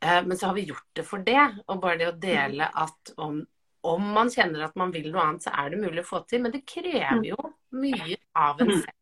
Eh, 0.05 0.21
men 0.27 0.37
så 0.39 0.51
har 0.51 0.59
vi 0.59 0.67
gjort 0.69 0.91
det 0.99 1.07
for 1.09 1.25
det. 1.25 1.47
Og 1.67 1.81
bare 1.83 2.01
det 2.03 2.11
å 2.11 2.19
dele 2.19 2.69
at 2.69 3.15
om, 3.17 3.41
om 3.89 4.13
man 4.19 4.31
kjenner 4.33 4.69
at 4.69 4.77
man 4.79 4.93
vil 4.95 5.11
noe 5.13 5.25
annet, 5.25 5.49
så 5.49 5.55
er 5.55 5.73
det 5.73 5.83
mulig 5.83 6.05
å 6.05 6.11
få 6.11 6.23
til. 6.29 6.45
Men 6.45 6.55
det 6.55 6.67
krever 6.69 7.25
jo 7.33 7.41
mye 7.79 8.21
av 8.37 8.63
en 8.65 8.77
selv. 8.77 8.95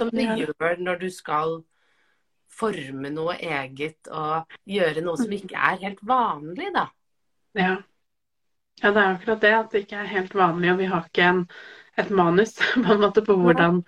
Som 0.00 0.10
det 0.10 0.24
gjør 0.40 0.80
når 0.82 1.02
du 1.04 1.10
skal 1.14 1.60
forme 2.56 3.10
noe 3.14 3.36
eget 3.36 4.08
og 4.12 4.56
gjøre 4.68 5.04
noe 5.04 5.20
som 5.20 5.32
ikke 5.36 5.56
er 5.56 5.82
helt 5.82 6.00
vanlig, 6.06 6.70
da. 6.74 6.86
Ja. 7.56 7.74
ja 8.82 8.92
det 8.92 9.02
er 9.02 9.12
akkurat 9.14 9.44
det 9.44 9.54
at 9.58 9.70
det 9.74 9.84
ikke 9.84 10.00
er 10.02 10.12
helt 10.14 10.34
vanlig, 10.36 10.72
og 10.72 10.80
vi 10.82 10.90
har 10.92 11.06
ikke 11.08 11.28
en, 11.30 11.44
et 11.96 12.10
manus 12.10 12.56
på 12.86 12.98
måte 13.00 13.24
på 13.26 13.36
hvordan 13.40 13.82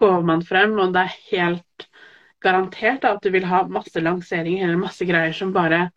går 0.00 0.24
man 0.26 0.42
frem, 0.46 0.78
og 0.82 0.94
det 0.94 1.04
er 1.04 1.18
helt 1.32 1.88
garantert 2.44 3.04
at 3.08 3.22
du 3.24 3.30
vil 3.32 3.46
ha 3.48 3.62
masse 3.72 4.00
lanseringer 4.02 4.66
eller 4.66 4.80
masse 4.80 5.06
greier 5.08 5.32
som 5.32 5.52
bare 5.54 5.88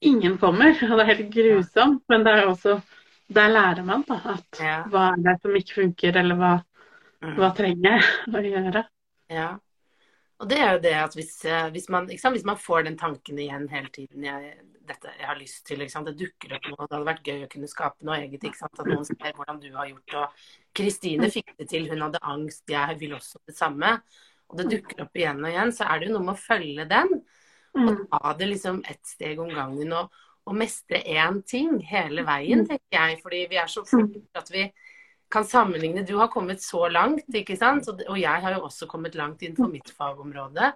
ingen 0.00 0.36
kommer. 0.38 0.76
Og 0.86 0.94
det 0.94 1.04
er 1.04 1.08
helt 1.14 1.32
grusomt. 1.34 2.04
Men 2.08 2.24
det 2.26 2.34
er 2.36 2.46
også 2.46 2.80
Der 3.34 3.50
lærer 3.52 3.82
man 3.84 4.04
da 4.08 4.16
at 4.32 4.60
Ja. 4.62 4.76
hva 4.88 5.10
er 5.12 5.18
det 5.20 5.34
som 5.42 5.56
ikke 5.58 5.74
funker, 5.82 6.16
eller 6.16 6.38
hva, 6.38 6.52
Mm. 7.20 7.34
hva 7.34 7.48
trenger 7.52 7.98
jeg 7.98 8.04
å 8.38 8.42
gjøre. 8.46 8.82
Ja. 9.28 9.48
Og 10.38 10.48
det 10.50 10.58
er 10.62 10.72
jo 10.76 10.82
det 10.82 10.94
at 10.94 11.14
hvis, 11.18 11.32
eh, 11.50 11.68
hvis, 11.74 11.88
man, 11.90 12.06
hvis 12.06 12.44
man 12.46 12.58
får 12.62 12.84
den 12.86 12.98
tanken 12.98 13.38
igjen 13.42 13.66
hele 13.72 13.90
tiden 13.94 14.26
jeg, 14.28 14.52
dette 14.86 15.10
jeg 15.18 15.26
har 15.26 15.38
lyst 15.38 15.64
til, 15.66 15.82
det 15.82 16.14
dukker 16.20 16.54
opp 16.56 16.68
noe, 16.70 16.86
det 16.86 16.94
hadde 16.94 17.08
vært 17.08 17.26
gøy 17.26 17.42
å 17.44 17.50
kunne 17.50 17.70
skape 17.70 18.06
noe 18.06 18.20
eget. 18.22 18.44
ikke 18.46 18.60
sant, 18.60 18.78
At 18.78 18.86
noen 18.86 19.04
ser 19.08 19.34
hvordan 19.34 19.58
du 19.60 19.68
har 19.74 19.90
gjort 19.90 20.14
og 20.20 20.46
Kristine 20.78 21.30
fikk 21.34 21.50
det 21.58 21.68
til, 21.72 21.88
hun 21.90 22.06
hadde 22.06 22.22
angst, 22.22 22.62
jeg 22.70 23.00
vil 23.00 23.16
også 23.18 23.42
det 23.50 23.56
samme. 23.58 23.96
Og 24.48 24.60
det 24.60 24.68
dukker 24.72 25.02
opp 25.04 25.18
igjen 25.18 25.42
og 25.42 25.50
igjen, 25.50 25.74
så 25.76 25.88
er 25.90 25.98
det 25.98 26.08
jo 26.08 26.14
noe 26.14 26.28
med 26.30 26.36
å 26.36 26.40
følge 26.40 26.86
den. 26.88 27.12
Og 27.74 27.90
Mm. 27.92 28.06
ta 28.10 28.32
det 28.38 28.46
liksom 28.48 28.82
ett 28.88 29.06
steg 29.06 29.38
om 29.38 29.50
gangen 29.52 29.92
og, 29.92 30.14
og 30.48 30.54
mestre 30.56 31.02
én 31.04 31.42
ting 31.46 31.78
hele 31.84 32.24
veien, 32.24 32.64
tenker 32.66 32.96
jeg. 32.96 33.18
Fordi 33.22 33.46
vi 33.50 33.58
er 33.60 33.66
så 33.68 33.84
flinke 33.84 34.22
at 34.34 34.50
vi 34.50 34.64
kan 35.30 35.44
sammenligne. 35.44 36.06
Du 36.06 36.16
har 36.16 36.28
kommet 36.32 36.62
så 36.62 36.88
langt, 36.90 37.26
ikke 37.34 37.56
sant? 37.58 37.88
Og, 37.88 38.16
jeg 38.18 38.40
har 38.42 38.54
jo 38.56 38.64
også 38.68 38.86
kommet 38.88 39.14
langt 39.14 39.42
innenfor 39.42 39.70
mitt 39.70 39.90
fagområde. 39.90 40.72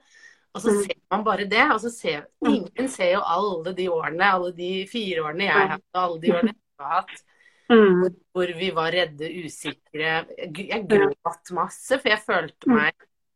Og 0.54 0.60
så 0.60 0.68
Mm. 0.70 0.82
ser 0.84 0.96
man 1.10 1.24
bare 1.24 1.44
det. 1.48 1.62
Og 1.72 1.80
så 1.80 1.90
ser 1.90 2.26
ingen 2.46 2.88
ser 2.88 3.12
jo 3.14 3.20
alle 3.24 3.72
de 3.74 3.88
årene, 3.88 4.20
alle 4.24 4.52
de 4.52 4.86
fire 4.86 5.22
årene 5.24 5.44
jeg 5.44 5.52
har 5.52 5.68
hatt, 5.68 5.84
og 5.94 6.02
alle 6.02 6.20
de 6.20 6.32
årene 6.32 6.52
jeg 6.52 6.80
har 6.86 7.00
hatt, 7.00 7.22
Mm. 7.70 8.14
hvor 8.34 8.58
vi 8.58 8.70
var 8.70 8.90
redde, 8.92 9.30
usikre. 9.44 10.26
Jeg 10.36 10.86
gråt 10.88 11.50
masse, 11.52 11.98
for 11.98 12.08
jeg 12.08 12.18
følte 12.26 12.66
meg 12.68 12.92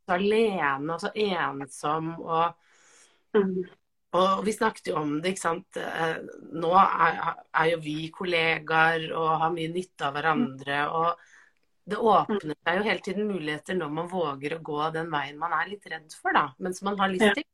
så 0.06 0.14
alene 0.14 0.92
og 0.92 1.00
så 1.00 1.10
ensom. 1.14 2.20
og 2.20 2.54
Mm. 3.34 3.64
Og 4.14 4.44
vi 4.46 4.52
snakket 4.54 4.92
jo 4.92 4.98
om 5.00 5.16
det, 5.20 5.34
ikke 5.34 5.42
sant. 5.42 5.78
Eh, 5.80 6.18
Nå 6.56 6.70
er, 6.78 7.18
er 7.50 7.70
jo 7.72 7.80
vi 7.82 7.96
kollegaer 8.14 9.08
og 9.16 9.32
har 9.42 9.52
mye 9.54 9.72
nytte 9.72 10.06
av 10.06 10.14
hverandre. 10.16 10.78
Og 10.94 11.90
det 11.90 11.98
åpner 11.98 12.54
seg 12.54 12.78
jo 12.78 12.86
hele 12.86 13.04
tiden 13.04 13.28
muligheter 13.30 13.78
når 13.78 13.92
man 13.98 14.08
våger 14.10 14.56
å 14.56 14.62
gå 14.64 14.80
den 14.94 15.10
veien 15.12 15.38
man 15.40 15.54
er 15.58 15.68
litt 15.70 15.86
redd 15.90 16.14
for, 16.14 16.32
da. 16.36 16.48
Men 16.58 16.76
som 16.76 16.90
man 16.90 17.02
har 17.02 17.12
lyst 17.12 17.28
til. 17.36 17.46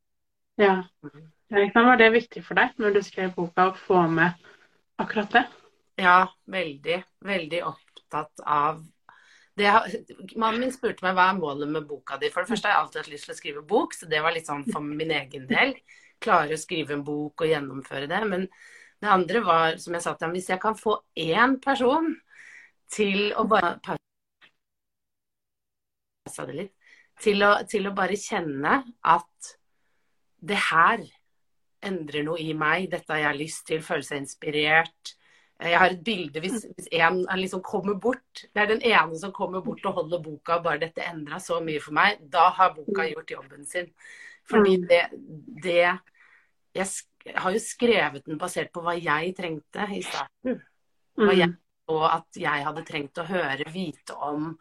Ja. 0.60 0.76
Ja, 1.52 1.66
Var 1.74 1.98
det 2.00 2.12
viktig 2.14 2.44
for 2.46 2.56
deg 2.60 2.78
når 2.80 2.96
du 2.96 3.02
skrev 3.04 3.34
boka, 3.36 3.70
å 3.72 3.76
få 3.76 4.04
med 4.08 4.36
akkurat 5.00 5.34
det? 5.34 5.46
Ja, 6.00 6.18
veldig. 6.48 7.02
Veldig 7.24 7.62
opptatt 7.68 8.44
av 8.44 8.80
det 9.58 9.68
Mannen 10.40 10.62
min 10.62 10.72
spurte 10.72 11.04
meg 11.04 11.16
hva 11.16 11.26
er 11.28 11.36
målet 11.36 11.68
med 11.68 11.84
boka 11.88 12.16
di. 12.20 12.30
For 12.32 12.44
det 12.44 12.52
første 12.52 12.68
har 12.68 12.76
jeg 12.78 12.84
alltid 12.84 13.00
hatt 13.02 13.10
lyst 13.12 13.28
til 13.28 13.34
å 13.34 13.36
skrive 13.36 13.64
bok, 13.68 13.96
så 13.96 14.08
det 14.08 14.22
var 14.24 14.32
litt 14.32 14.48
sånn 14.48 14.64
for 14.72 14.84
min 14.84 15.12
egen 15.12 15.44
del. 15.50 15.74
Klare 16.22 16.56
å 16.56 16.61
skrive 16.61 16.96
en 16.96 17.04
bok 17.06 17.44
og 17.44 17.50
gjennomføre 17.50 18.08
det. 18.11 18.20
Men 18.30 18.46
det 19.02 19.11
andre 19.11 19.42
var, 19.46 19.78
som 19.82 19.96
jeg 19.96 20.04
sa 20.04 20.14
til 20.14 20.28
ham, 20.28 20.37
hvis 20.37 20.50
jeg 20.52 20.62
kan 20.62 20.76
få 20.78 20.98
én 21.18 21.58
person 21.62 22.12
til 22.92 23.32
å 23.38 23.46
bare 23.48 23.78
Pausa 26.22 26.46
det 26.46 26.58
litt. 26.58 26.74
Til 27.22 27.42
å, 27.44 27.50
til 27.68 27.87
å 27.88 27.94
bare 27.96 28.16
kjenne 28.18 28.78
at 29.02 29.50
det 30.42 30.58
her 30.70 31.02
endrer 31.82 32.24
noe 32.26 32.40
i 32.42 32.54
meg. 32.54 32.90
Dette 32.92 33.12
har 33.12 33.24
jeg 33.26 33.40
lyst 33.40 33.66
til. 33.68 33.82
Føle 33.85 34.06
seg 34.06 34.22
inspirert. 34.22 35.14
Jeg 35.62 35.78
har 35.78 35.92
et 35.92 36.02
bilde 36.02 36.40
hvis, 36.42 36.64
hvis 36.74 36.88
en 36.98 37.20
liksom 37.38 37.61
kommer 37.62 37.94
bort 38.02 38.40
Det 38.50 38.58
er 38.58 38.70
den 38.72 38.80
ene 38.82 39.18
som 39.20 39.30
kommer 39.35 39.62
bort 39.62 39.85
og 39.87 39.94
holder 40.00 40.22
boka 40.24 40.56
og 40.56 40.64
bare 40.64 40.80
'Dette 40.82 41.04
endra 41.06 41.38
så 41.38 41.61
mye 41.62 41.80
for 41.80 41.94
meg'. 41.94 42.18
Da 42.32 42.48
har 42.56 42.74
boka 42.74 43.06
gjort 43.06 43.30
jobben 43.30 43.66
sin. 43.66 43.92
Fordi 44.50 44.76
det, 44.90 45.04
det 45.62 45.98
Jeg 46.74 47.37
har 47.37 47.54
jo 47.54 47.61
skrevet 47.62 48.24
den 48.26 48.38
basert 48.40 48.72
på 48.74 48.82
hva 48.85 48.96
jeg 48.98 49.35
trengte 49.38 49.87
i 49.94 50.02
starten. 50.04 50.62
Hva 51.18 51.35
jeg 51.37 51.52
Mm. 51.52 51.58
og 51.92 52.04
at 52.08 52.38
jeg 52.38 52.64
hadde 52.64 52.85
trengt 52.87 53.18
å 53.18 53.26
høre, 53.26 53.64
vite 53.72 54.14
om 54.14 54.56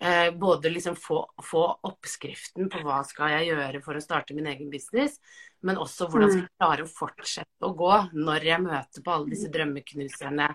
eh, 0.00 0.30
Både 0.30 0.70
liksom 0.70 0.94
få, 0.96 1.26
få 1.42 1.64
oppskriften 1.82 2.70
på 2.70 2.82
hva 2.86 3.02
skal 3.04 3.34
jeg 3.34 3.48
gjøre 3.50 3.82
for 3.82 3.98
å 3.98 4.00
starte 4.00 4.34
min 4.34 4.46
egen 4.46 4.70
business, 4.70 5.18
men 5.60 5.76
også 5.76 6.06
hvordan 6.08 6.30
skal 6.30 6.44
jeg 6.44 6.54
klare 6.60 6.86
å 6.86 6.92
fortsette 6.92 7.66
å 7.66 7.74
gå 7.74 7.94
når 8.14 8.46
jeg 8.46 8.62
møter 8.62 9.02
på 9.02 9.10
alle 9.10 9.32
disse 9.34 9.50
drømmeknuserne, 9.50 10.48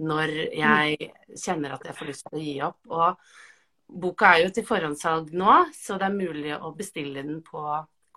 når 0.00 0.34
jeg 0.56 1.10
kjenner 1.36 1.76
at 1.76 1.84
jeg 1.84 1.98
får 1.98 2.10
lyst 2.10 2.26
til 2.26 2.38
å 2.38 2.44
gi 2.46 2.56
opp. 2.64 2.80
Og 2.88 4.00
boka 4.00 4.34
er 4.34 4.46
jo 4.46 4.54
til 4.56 4.66
forhåndssalg 4.66 5.34
nå, 5.36 5.56
så 5.76 5.98
det 6.00 6.08
er 6.08 6.16
mulig 6.16 6.56
å 6.56 6.72
bestille 6.74 7.22
den 7.22 7.42
på 7.44 7.60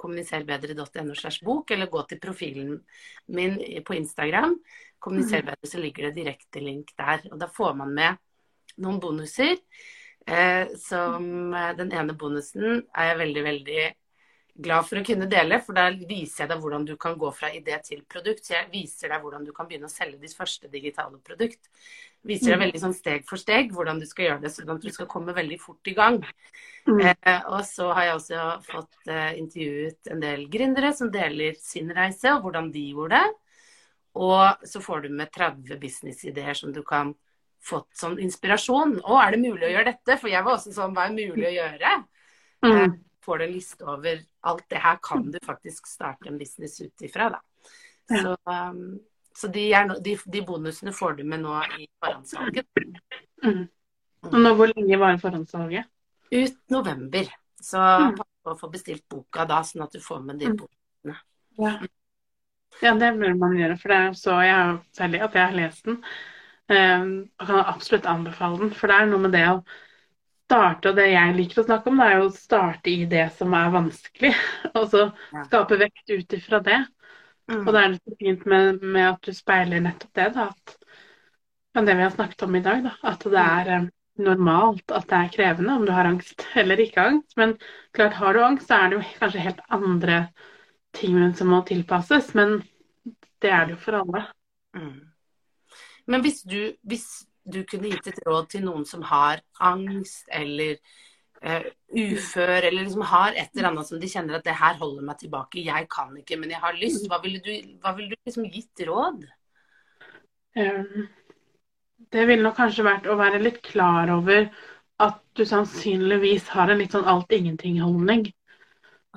kommuniserbedre.no 0.04 1.16
slash 1.18 1.44
bok, 1.46 1.72
eller 1.72 1.92
gå 1.92 2.04
til 2.10 2.22
profilen 2.24 2.78
min 3.34 3.58
på 3.88 3.98
Instagram. 3.98 4.58
Kommuniserbedre, 5.04 5.68
så 5.68 5.82
ligger 5.82 6.10
det 6.10 6.22
direkte 6.22 6.64
link 6.64 6.94
der. 7.00 7.26
Og 7.32 7.40
da 7.42 7.50
får 7.52 7.76
man 7.80 7.96
med 7.96 8.22
noen 8.84 9.02
bonuser. 9.04 9.58
Eh, 10.24 10.70
som 10.80 11.54
eh, 11.54 11.74
den 11.76 11.92
ene 11.92 12.16
bonusen 12.16 12.86
er 12.96 13.10
jeg 13.10 13.20
veldig, 13.20 13.44
veldig 13.44 13.82
glad 14.54 14.86
for 14.86 15.00
å 15.00 15.04
kunne 15.06 15.26
dele, 15.30 15.58
for 15.66 15.78
da 15.78 15.88
viser 15.94 16.44
jeg 16.44 16.52
deg 16.52 16.62
hvordan 16.62 16.86
du 16.86 16.94
kan 17.02 17.16
gå 17.18 17.30
fra 17.34 17.50
idé 17.56 17.78
til 17.86 18.04
produkt. 18.10 18.46
Så 18.46 18.56
jeg 18.56 18.70
viser 18.74 19.10
deg 19.10 19.24
hvordan 19.24 19.46
du 19.48 19.52
kan 19.56 19.68
begynne 19.70 19.90
å 19.90 19.94
selge 19.94 20.20
ditt 20.22 20.36
første 20.38 20.70
digitale 20.72 21.18
produkt. 21.26 21.70
Viser 22.24 22.54
deg 22.54 22.62
veldig 22.68 22.82
sånn 22.84 22.96
steg 22.96 23.26
for 23.28 23.42
steg 23.42 23.74
hvordan 23.74 24.00
du 24.00 24.06
skal 24.08 24.28
gjøre 24.28 24.44
det, 24.44 24.52
sånn 24.54 24.76
at 24.76 24.86
du 24.86 24.92
skal 24.94 25.10
komme 25.12 25.36
veldig 25.36 25.58
fort 25.62 25.90
i 25.90 25.96
gang. 25.98 26.20
Mm. 26.88 27.02
Eh, 27.10 27.42
og 27.50 27.64
så 27.68 27.90
har 27.96 28.10
jeg 28.10 28.20
også 28.20 28.44
fått 28.68 29.10
eh, 29.10 29.32
intervjuet 29.42 30.12
en 30.14 30.22
del 30.24 30.46
gründere 30.54 30.94
som 30.96 31.12
deler 31.14 31.58
sin 31.60 31.90
reise, 31.96 32.36
og 32.36 32.46
hvordan 32.46 32.70
de 32.76 32.88
gjorde 32.92 33.20
det. 33.24 33.40
Og 34.22 34.68
så 34.70 34.82
får 34.84 35.08
du 35.08 35.16
med 35.18 35.32
30 35.34 35.80
businessideer 35.82 36.54
som 36.58 36.74
du 36.76 36.84
kan 36.86 37.16
få 37.64 37.80
sånn 37.96 38.20
inspirasjon. 38.22 39.00
Å, 39.02 39.18
er 39.24 39.34
det 39.34 39.42
mulig 39.42 39.66
å 39.66 39.72
gjøre 39.72 39.90
dette? 39.90 40.20
For 40.22 40.30
jeg 40.30 40.46
var 40.46 40.60
også 40.60 40.76
sånn, 40.76 40.94
hva 40.94 41.08
er 41.08 41.18
mulig 41.18 41.50
å 41.50 41.56
gjøre? 41.58 41.96
Eh, 42.68 42.86
Mm. 42.86 42.94
Får 43.26 43.38
du 43.40 43.46
en 43.46 43.54
liste 43.56 43.88
over 43.88 44.22
alt 44.50 44.66
det 44.70 44.82
her 44.84 45.00
kan 45.04 45.26
du 45.32 45.40
faktisk 45.46 45.88
starte 45.88 46.30
en 46.30 46.38
business 46.38 46.82
ut 46.82 47.02
ifra, 47.08 47.30
da. 47.34 47.40
Så, 48.10 48.36
um, 48.52 49.00
så 49.36 49.48
de, 49.48 49.64
er 49.74 49.88
no, 49.88 49.96
de, 50.04 50.18
de 50.26 50.42
bonusene 50.46 50.94
får 50.94 51.18
du 51.18 51.24
med 51.24 51.42
nå 51.44 51.56
i 51.80 51.88
forhåndssalget. 52.04 52.68
Mm. 53.44 53.64
Og 54.30 54.36
nå, 54.40 54.54
hvor 54.60 54.72
lenge 54.72 55.00
varer 55.00 55.22
forhåndssalget? 55.22 55.90
Ut 56.32 56.60
november. 56.72 57.32
Så 57.64 57.80
Mm. 57.80 58.16
pass 58.18 58.30
på 58.44 58.52
å 58.52 58.60
få 58.60 58.70
bestilt 58.72 59.04
boka 59.10 59.46
da, 59.48 59.62
sånn 59.64 59.84
at 59.86 59.96
du 59.96 60.00
får 60.04 60.22
med 60.24 60.40
de 60.40 60.52
Mm. 60.52 60.58
bonusene. 60.58 61.18
Ja. 61.58 61.74
ja, 62.82 62.94
det 63.00 63.14
burde 63.18 63.36
man 63.40 63.58
gjøre. 63.58 63.80
For 63.80 63.90
det 63.90 63.98
er 63.98 64.14
så 64.20 64.38
jeg 64.44 64.80
selv 64.94 65.16
at 65.22 65.34
jeg 65.34 65.48
har 65.48 65.58
lest 65.58 65.86
den. 65.86 66.04
Um, 66.70 67.30
og 67.40 67.48
kan 67.48 67.66
absolutt 67.66 68.06
anbefale 68.06 68.60
den. 68.60 68.72
For 68.72 68.88
det 68.88 68.96
er 68.96 69.06
noe 69.12 69.20
med 69.20 69.32
det 69.36 69.44
å 69.48 69.64
starte, 70.54 70.92
og 70.92 70.98
det 71.00 71.08
jeg 71.10 71.36
liker 71.38 71.62
å 71.62 71.66
snakke 71.66 71.90
om, 71.90 72.00
det 72.00 72.10
er 72.10 72.20
jo 72.20 72.28
å 72.28 72.36
starte 72.36 72.92
i 72.92 73.08
det 73.10 73.26
som 73.38 73.54
er 73.58 73.74
vanskelig. 73.74 74.34
Og 74.78 74.86
så 74.92 75.08
skape 75.48 75.80
vekt 75.82 76.14
ut 76.14 76.38
ifra 76.38 76.60
det. 76.64 76.84
Mm. 77.50 77.64
Og 77.64 77.74
det 77.74 77.82
er 77.82 77.96
det 77.96 78.00
så 78.00 78.16
fint 78.20 78.46
med, 78.50 78.86
med 78.86 79.08
at 79.10 79.26
du 79.26 79.36
speiler 79.36 79.84
nettopp 79.84 80.14
det, 80.20 80.30
da. 80.38 80.48
At, 80.54 80.78
men 81.74 81.90
det 81.90 81.98
vi 81.98 82.06
har 82.06 82.14
snakket 82.14 82.46
om 82.46 82.58
i 82.60 82.64
dag, 82.64 82.86
da. 82.86 82.94
At 83.12 83.26
det 83.34 83.44
er 83.44 83.72
eh, 83.74 83.90
normalt 84.24 84.94
at 84.94 85.08
det 85.10 85.20
er 85.20 85.34
krevende 85.34 85.78
om 85.80 85.88
du 85.88 85.94
har 85.96 86.08
angst 86.12 86.46
eller 86.60 86.86
ikke 86.86 87.08
angst. 87.10 87.34
Men 87.40 87.58
klart, 87.96 88.20
har 88.22 88.38
du 88.38 88.44
angst, 88.46 88.70
så 88.70 88.78
er 88.78 88.92
det 88.92 89.00
jo 89.00 89.08
kanskje 89.24 89.48
helt 89.48 89.66
andre 89.74 90.22
ting 90.94 91.18
som 91.34 91.50
må 91.50 91.64
tilpasses. 91.68 92.32
Men 92.38 92.60
det 93.42 93.52
er 93.52 93.66
det 93.66 93.78
jo 93.78 93.82
for 93.82 94.04
alle. 94.04 94.28
Mm. 94.78 95.02
Men 96.14 96.24
hvis 96.24 96.44
du, 96.46 96.60
hvis 96.88 97.08
du 97.44 97.64
kunne 97.68 97.92
gitt 97.92 98.12
et 98.12 98.22
råd 98.28 98.52
til 98.54 98.64
noen 98.66 98.86
som 98.88 99.04
har 99.08 99.42
angst 99.64 100.30
eller 100.32 100.78
uh, 101.44 101.66
ufør, 101.92 102.68
eller 102.70 102.84
liksom 102.84 103.06
har 103.12 103.36
et 103.36 103.52
eller 103.54 103.72
annet 103.72 103.90
som 103.90 104.00
de 104.02 104.12
kjenner 104.12 104.40
at 104.40 104.46
det 104.48 104.58
her 104.60 104.78
holder 104.80 105.08
meg 105.08 105.20
tilbake, 105.20 105.66
jeg 105.66 105.90
kan 105.92 106.14
ikke, 106.20 106.40
men 106.40 106.54
jeg 106.56 106.64
har 106.64 106.78
lyst, 106.80 107.08
hva 107.12 107.20
ville 107.24 107.42
du, 107.44 107.52
hva 107.84 107.96
ville 107.98 108.14
du 108.14 108.30
liksom 108.30 108.48
gitt 108.54 108.86
råd? 108.88 109.26
Um, 110.56 111.10
det 112.14 112.28
ville 112.30 112.46
nok 112.46 112.56
kanskje 112.60 112.86
vært 112.86 113.10
å 113.10 113.18
være 113.18 113.42
litt 113.42 113.60
klar 113.66 114.12
over 114.14 114.48
at 115.02 115.20
du 115.36 115.44
sannsynligvis 115.48 116.52
har 116.54 116.70
en 116.70 116.80
litt 116.80 116.94
sånn 116.94 117.10
alt-ingenting-holdning. 117.10 118.28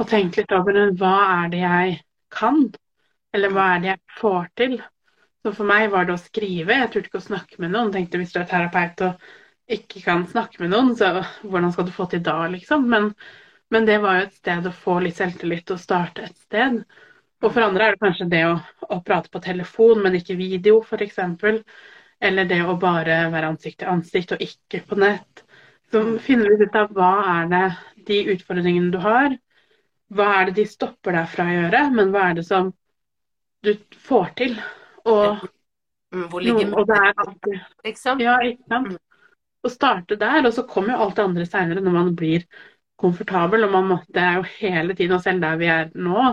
Og 0.01 0.09
tenke 0.11 0.43
litt 0.43 0.55
over 0.57 0.79
hva 0.99 1.17
er 1.43 1.53
det 1.53 1.63
jeg 1.63 1.97
kan, 2.33 2.65
eller 3.37 3.53
hva 3.53 3.67
er 3.75 3.83
det 3.83 3.91
jeg 3.93 4.17
får 4.19 4.49
til. 4.61 4.77
Så 5.47 5.53
for 5.55 5.69
meg 5.69 5.93
var 5.93 6.09
det 6.09 6.17
å 6.17 6.19
skrive. 6.19 6.75
Jeg 6.75 6.89
turte 6.91 7.07
ikke 7.07 7.21
å 7.21 7.23
snakke 7.23 7.61
med 7.63 7.71
noen. 7.71 7.93
Tenkte 7.95 8.19
hvis 8.19 8.33
du 8.35 8.41
er 8.41 8.49
terapeut 8.51 9.03
og 9.07 9.27
ikke 9.77 10.01
kan 10.03 10.25
snakke 10.27 10.59
med 10.59 10.73
noen, 10.73 10.89
så 10.99 11.21
hvordan 11.47 11.71
skal 11.71 11.85
du 11.87 11.93
få 11.95 12.09
til 12.11 12.25
da, 12.27 12.49
liksom? 12.51 12.89
Men, 12.91 13.13
men 13.71 13.85
det 13.87 14.01
var 14.03 14.17
jo 14.17 14.25
et 14.25 14.33
sted 14.35 14.67
å 14.67 14.73
få 14.75 14.97
litt 15.05 15.21
selvtillit 15.21 15.71
og 15.71 15.79
starte 15.79 16.25
et 16.27 16.35
sted. 16.49 16.81
Og 17.45 17.47
for 17.47 17.63
andre 17.63 17.87
er 17.87 17.95
det 17.95 18.03
kanskje 18.03 18.27
det 18.33 18.41
å, 18.49 18.57
å 18.91 18.99
prate 19.07 19.31
på 19.31 19.45
telefon, 19.45 20.03
men 20.03 20.17
ikke 20.19 20.35
video, 20.41 20.81
f.eks. 20.83 21.21
Eller 22.27 22.49
det 22.51 22.59
å 22.67 22.75
bare 22.83 23.19
være 23.31 23.53
ansikt 23.53 23.85
til 23.85 23.93
ansikt 23.93 24.35
og 24.35 24.43
ikke 24.49 24.81
på 24.89 24.99
nett. 24.99 25.45
Så 25.95 26.03
finner 26.25 26.51
litt 26.51 26.65
ut 26.67 26.81
av 26.81 26.91
hva 26.97 27.13
er 27.37 27.53
det 27.53 27.67
de 28.09 28.19
utfordringene 28.35 28.91
du 28.91 28.99
har, 29.05 29.39
hva 30.11 30.27
er 30.41 30.51
det 30.51 30.57
de 30.59 30.67
stopper 30.75 31.15
deg 31.21 31.31
fra 31.31 31.47
å 31.47 31.55
gjøre, 31.55 31.85
men 31.95 32.11
hva 32.11 32.33
er 32.33 32.41
det 32.41 32.47
som 32.51 32.75
du 33.63 33.77
får 34.09 34.35
til. 34.43 34.59
Og, 35.07 35.47
Mm, 36.15 36.29
Hvor 36.31 36.41
ligger 36.41 36.71
og 36.79 36.91
er 36.95 37.13
alltid 37.19 37.57
liksom? 37.85 38.21
Ja, 38.23 38.37
ikke 38.47 38.63
sant. 38.71 38.93
Mm. 38.95 38.99
Å 39.67 39.71
starte 39.73 40.17
der, 40.21 40.47
og 40.47 40.53
så 40.55 40.63
kommer 40.71 40.95
jo 40.95 41.01
alt 41.03 41.17
det 41.19 41.25
andre 41.27 41.47
seinere 41.49 41.83
når 41.83 41.97
man 41.97 42.13
blir 42.19 42.45
komfortabel. 43.03 43.67
Og 43.67 43.73
man 43.75 43.89
må, 43.91 43.97
det 44.15 44.23
er 44.23 44.39
jo 44.39 44.45
hele 44.61 44.95
tiden, 44.95 45.17
og 45.19 45.25
selv 45.25 45.43
der 45.43 45.59
vi 45.61 45.67
er 45.73 45.91
nå, 45.99 46.29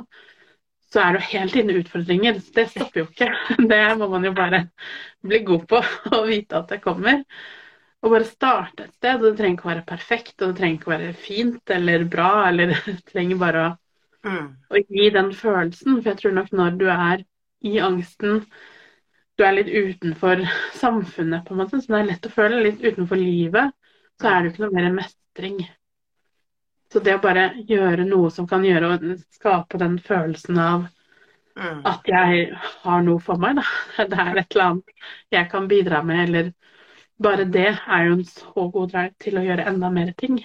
så 0.94 1.02
er 1.02 1.16
det 1.18 1.24
jo 1.24 1.30
hele 1.32 1.50
tiden 1.56 1.82
utfordringer. 1.82 2.38
Det 2.56 2.68
stopper 2.70 3.02
jo 3.02 3.08
ikke. 3.10 3.32
Det 3.74 3.82
må 3.98 4.12
man 4.14 4.30
jo 4.30 4.34
bare 4.38 4.62
bli 5.26 5.42
god 5.50 5.66
på 5.74 5.82
og 6.14 6.28
vite 6.30 6.62
at 6.62 6.70
det 6.76 6.82
kommer. 6.86 7.24
Og 8.04 8.12
bare 8.14 8.30
starte 8.30 8.86
et 8.86 8.94
sted. 9.00 9.18
Og 9.18 9.32
det 9.32 9.36
trenger 9.42 9.58
ikke 9.58 9.70
å 9.70 9.74
være 9.74 9.88
perfekt, 9.90 10.36
og 10.42 10.52
det 10.54 10.60
trenger 10.62 10.78
ikke 10.80 10.92
å 10.92 10.96
være 10.98 11.14
fint 11.18 11.74
eller 11.80 12.06
bra, 12.14 12.32
eller 12.52 12.76
det 12.86 13.00
trenger 13.10 13.42
bare 13.42 13.70
å, 13.72 13.78
Mm. 14.24 14.46
å 14.72 14.80
gi 14.80 15.10
den 15.12 15.34
følelsen. 15.36 15.98
For 15.98 16.14
jeg 16.14 16.20
tror 16.22 16.32
nok 16.38 16.54
når 16.56 16.78
du 16.80 16.86
er 16.94 17.26
i 17.64 17.78
angsten, 17.84 18.44
du 19.38 19.44
er 19.46 19.56
litt 19.58 19.70
utenfor 19.72 20.44
samfunnet, 20.78 21.46
på 21.48 21.56
en 21.56 21.64
måte, 21.64 21.80
så 21.82 21.94
det 21.94 22.02
er 22.02 22.10
lett 22.12 22.28
å 22.30 22.34
føle, 22.34 22.62
litt 22.66 22.84
utenfor 22.84 23.20
livet, 23.20 23.74
så 24.22 24.30
er 24.30 24.42
det 24.42 24.50
jo 24.50 24.54
ikke 24.54 24.66
noe 24.66 24.78
mer 24.78 24.92
mestring. 25.00 25.64
Så 26.94 27.02
det 27.02 27.16
å 27.18 27.22
bare 27.24 27.48
gjøre 27.70 28.06
noe 28.06 28.30
som 28.34 28.46
kan 28.50 28.66
gjøre 28.68 28.92
og 28.94 29.08
skape 29.34 29.80
den 29.82 29.98
følelsen 30.04 30.60
av 30.62 30.90
Mm. 31.56 31.84
at 31.86 32.08
jeg 32.10 32.48
har 32.82 33.04
noe 33.06 33.22
for 33.22 33.38
meg, 33.38 33.60
da. 33.60 33.64
Det 34.10 34.18
er 34.20 34.40
et 34.42 34.56
eller 34.56 34.66
annet 34.66 34.94
jeg 35.36 35.50
kan 35.52 35.68
bidra 35.70 36.02
med, 36.06 36.24
eller 36.28 36.52
bare 37.22 37.46
det 37.46 37.68
er 37.70 38.08
jo 38.08 38.16
en 38.18 38.26
så 38.26 38.68
god 38.74 38.90
drive 38.94 39.14
til 39.22 39.38
å 39.38 39.44
gjøre 39.46 39.68
enda 39.70 39.92
mer 39.94 40.14
ting. 40.18 40.40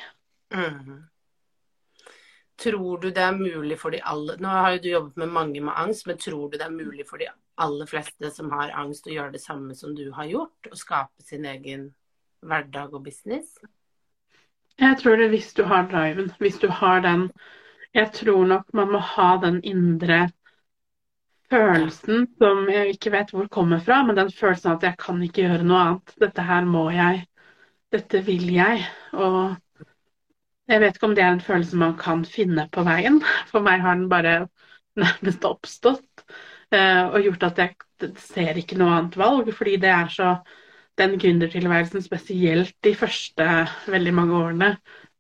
Mm. 0.53 1.09
Tror 2.59 2.99
du 2.99 3.11
det 3.15 3.23
er 3.23 3.37
mulig 3.39 3.77
for 3.79 3.95
de 3.95 4.01
alle 4.03 4.35
Nå 4.43 4.51
har 4.51 4.73
jo 4.75 4.81
du 4.83 4.89
jobbet 4.91 5.21
med 5.23 5.35
mange 5.35 5.61
med 5.63 5.77
angst, 5.79 6.07
men 6.07 6.19
tror 6.19 6.49
du 6.51 6.59
det 6.59 6.67
er 6.67 6.75
mulig 6.75 7.07
for 7.07 7.23
de 7.23 7.29
aller 7.59 7.87
fleste 7.87 8.31
som 8.35 8.51
har 8.51 8.75
angst, 8.75 9.07
å 9.07 9.15
gjøre 9.15 9.35
det 9.37 9.43
samme 9.43 9.77
som 9.79 9.95
du 9.95 10.09
har 10.15 10.27
gjort? 10.27 10.71
Å 10.73 10.79
skape 10.79 11.23
sin 11.23 11.47
egen 11.47 11.93
hverdag 12.43 12.95
og 12.95 13.05
business? 13.07 13.55
Jeg 14.79 14.99
tror 14.99 15.19
det 15.19 15.31
hvis 15.31 15.53
du 15.55 15.65
har 15.71 15.87
driven, 15.91 16.33
hvis 16.39 16.59
du 16.63 16.69
har 16.71 17.01
den 17.07 17.31
Jeg 17.95 18.13
tror 18.13 18.45
nok 18.47 18.75
man 18.77 18.91
må 18.93 18.99
ha 19.01 19.31
den 19.43 19.63
indre 19.65 20.29
følelsen 21.51 22.27
som 22.39 22.67
jeg 22.69 22.95
ikke 22.95 23.13
vet 23.15 23.33
hvor 23.33 23.49
kommer 23.49 23.81
fra, 23.81 24.03
men 24.05 24.19
den 24.19 24.31
følelsen 24.35 24.75
at 24.75 24.85
jeg 24.85 24.99
kan 25.01 25.23
ikke 25.25 25.47
gjøre 25.47 25.65
noe 25.65 25.81
annet. 25.85 26.15
Dette 26.21 26.45
her 26.45 26.69
må 26.69 26.89
jeg. 26.93 27.25
Dette 27.93 28.21
vil 28.27 28.45
jeg. 28.53 28.85
Og 29.17 29.57
jeg 30.69 30.83
vet 30.83 30.97
ikke 30.97 31.09
om 31.09 31.17
det 31.17 31.25
er 31.25 31.33
en 31.33 31.45
følelse 31.45 31.81
man 31.81 31.97
kan 31.99 32.25
finne 32.29 32.67
på 32.73 32.85
veien. 32.87 33.21
For 33.49 33.65
meg 33.65 33.83
har 33.85 33.97
den 33.97 34.09
bare 34.11 34.37
nærmest 34.99 35.45
oppstått 35.49 36.25
eh, 36.75 37.05
og 37.07 37.21
gjort 37.25 37.47
at 37.49 37.61
jeg 37.63 38.15
ser 38.21 38.59
ikke 38.61 38.79
noe 38.79 38.95
annet 38.97 39.19
valg, 39.19 39.51
fordi 39.57 39.79
det 39.83 39.93
er 39.93 40.11
så 40.13 40.33
den 40.99 41.15
gründertilværelsen, 41.23 42.03
spesielt 42.03 42.75
de 42.85 42.95
første 42.99 43.47
veldig 43.87 44.15
mange 44.15 44.35
årene, 44.39 44.71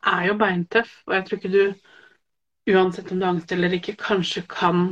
er 0.06 0.24
jo 0.28 0.34
beintøff. 0.38 0.90
Og 1.06 1.14
jeg 1.14 1.26
tror 1.26 1.38
ikke 1.38 1.52
du, 1.54 1.62
uansett 2.74 3.12
om 3.12 3.20
du 3.20 3.26
har 3.26 3.36
angst 3.36 3.54
eller 3.54 3.76
ikke, 3.78 3.96
kanskje 3.98 4.44
kan 4.50 4.90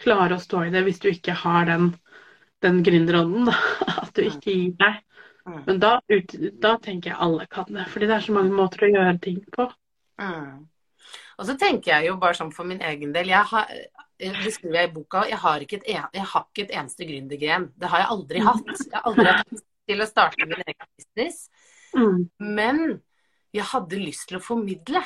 klare 0.00 0.36
å 0.36 0.42
stå 0.42 0.66
i 0.66 0.72
det 0.74 0.82
hvis 0.86 1.00
du 1.02 1.08
ikke 1.12 1.36
har 1.44 1.68
den, 1.70 1.92
den 2.66 2.82
gründerånden. 2.86 3.52
At 4.02 4.12
du 4.16 4.26
ikke 4.26 4.50
gir 4.50 4.74
deg. 4.82 5.00
Men 5.68 5.80
da, 5.80 5.98
ut, 6.08 6.34
da 6.60 6.76
tenker 6.82 7.12
jeg 7.12 7.20
alle 7.20 7.46
kan 7.52 7.68
det. 7.70 7.86
Fordi 7.92 8.10
det 8.10 8.18
er 8.18 8.26
så 8.26 8.36
mange 8.36 8.54
måter 8.56 8.86
å 8.86 8.92
gjøre 8.94 9.16
ting 9.22 9.40
på. 9.54 9.68
Mm. 10.20 10.64
Og 11.38 11.48
så 11.48 11.56
tenker 11.60 11.96
jeg 11.96 12.08
jo 12.08 12.16
bare 12.22 12.36
sånn 12.38 12.52
for 12.54 12.68
min 12.68 12.82
egen 12.84 13.12
del 13.14 13.32
jeg 13.32 13.50
har, 13.50 13.70
Det 14.18 14.52
skriver 14.54 14.78
jeg 14.78 14.90
i 14.90 14.94
boka. 14.94 15.24
Jeg 15.28 15.40
har 15.42 15.64
ikke 15.64 15.80
et, 15.80 15.88
en, 15.90 16.06
jeg 16.14 16.26
har 16.30 16.46
ikke 16.46 16.64
et 16.68 16.74
eneste 16.78 17.08
gründergren. 17.08 17.68
Det 17.76 17.90
har 17.90 18.04
jeg 18.04 18.12
aldri 18.14 18.44
hatt. 18.46 18.70
Jeg 18.78 18.94
har 18.94 19.08
aldri 19.10 19.26
hatt 19.26 19.52
lyst 19.52 19.66
til 19.90 20.00
å 20.00 20.08
starte 20.08 20.46
min 20.46 20.62
egen 20.62 20.90
business. 20.94 21.40
Mm. 21.94 22.20
Men 22.38 22.82
jeg 23.54 23.66
hadde 23.72 24.00
lyst 24.00 24.28
til 24.30 24.38
å 24.38 24.42
formidle. 24.42 25.02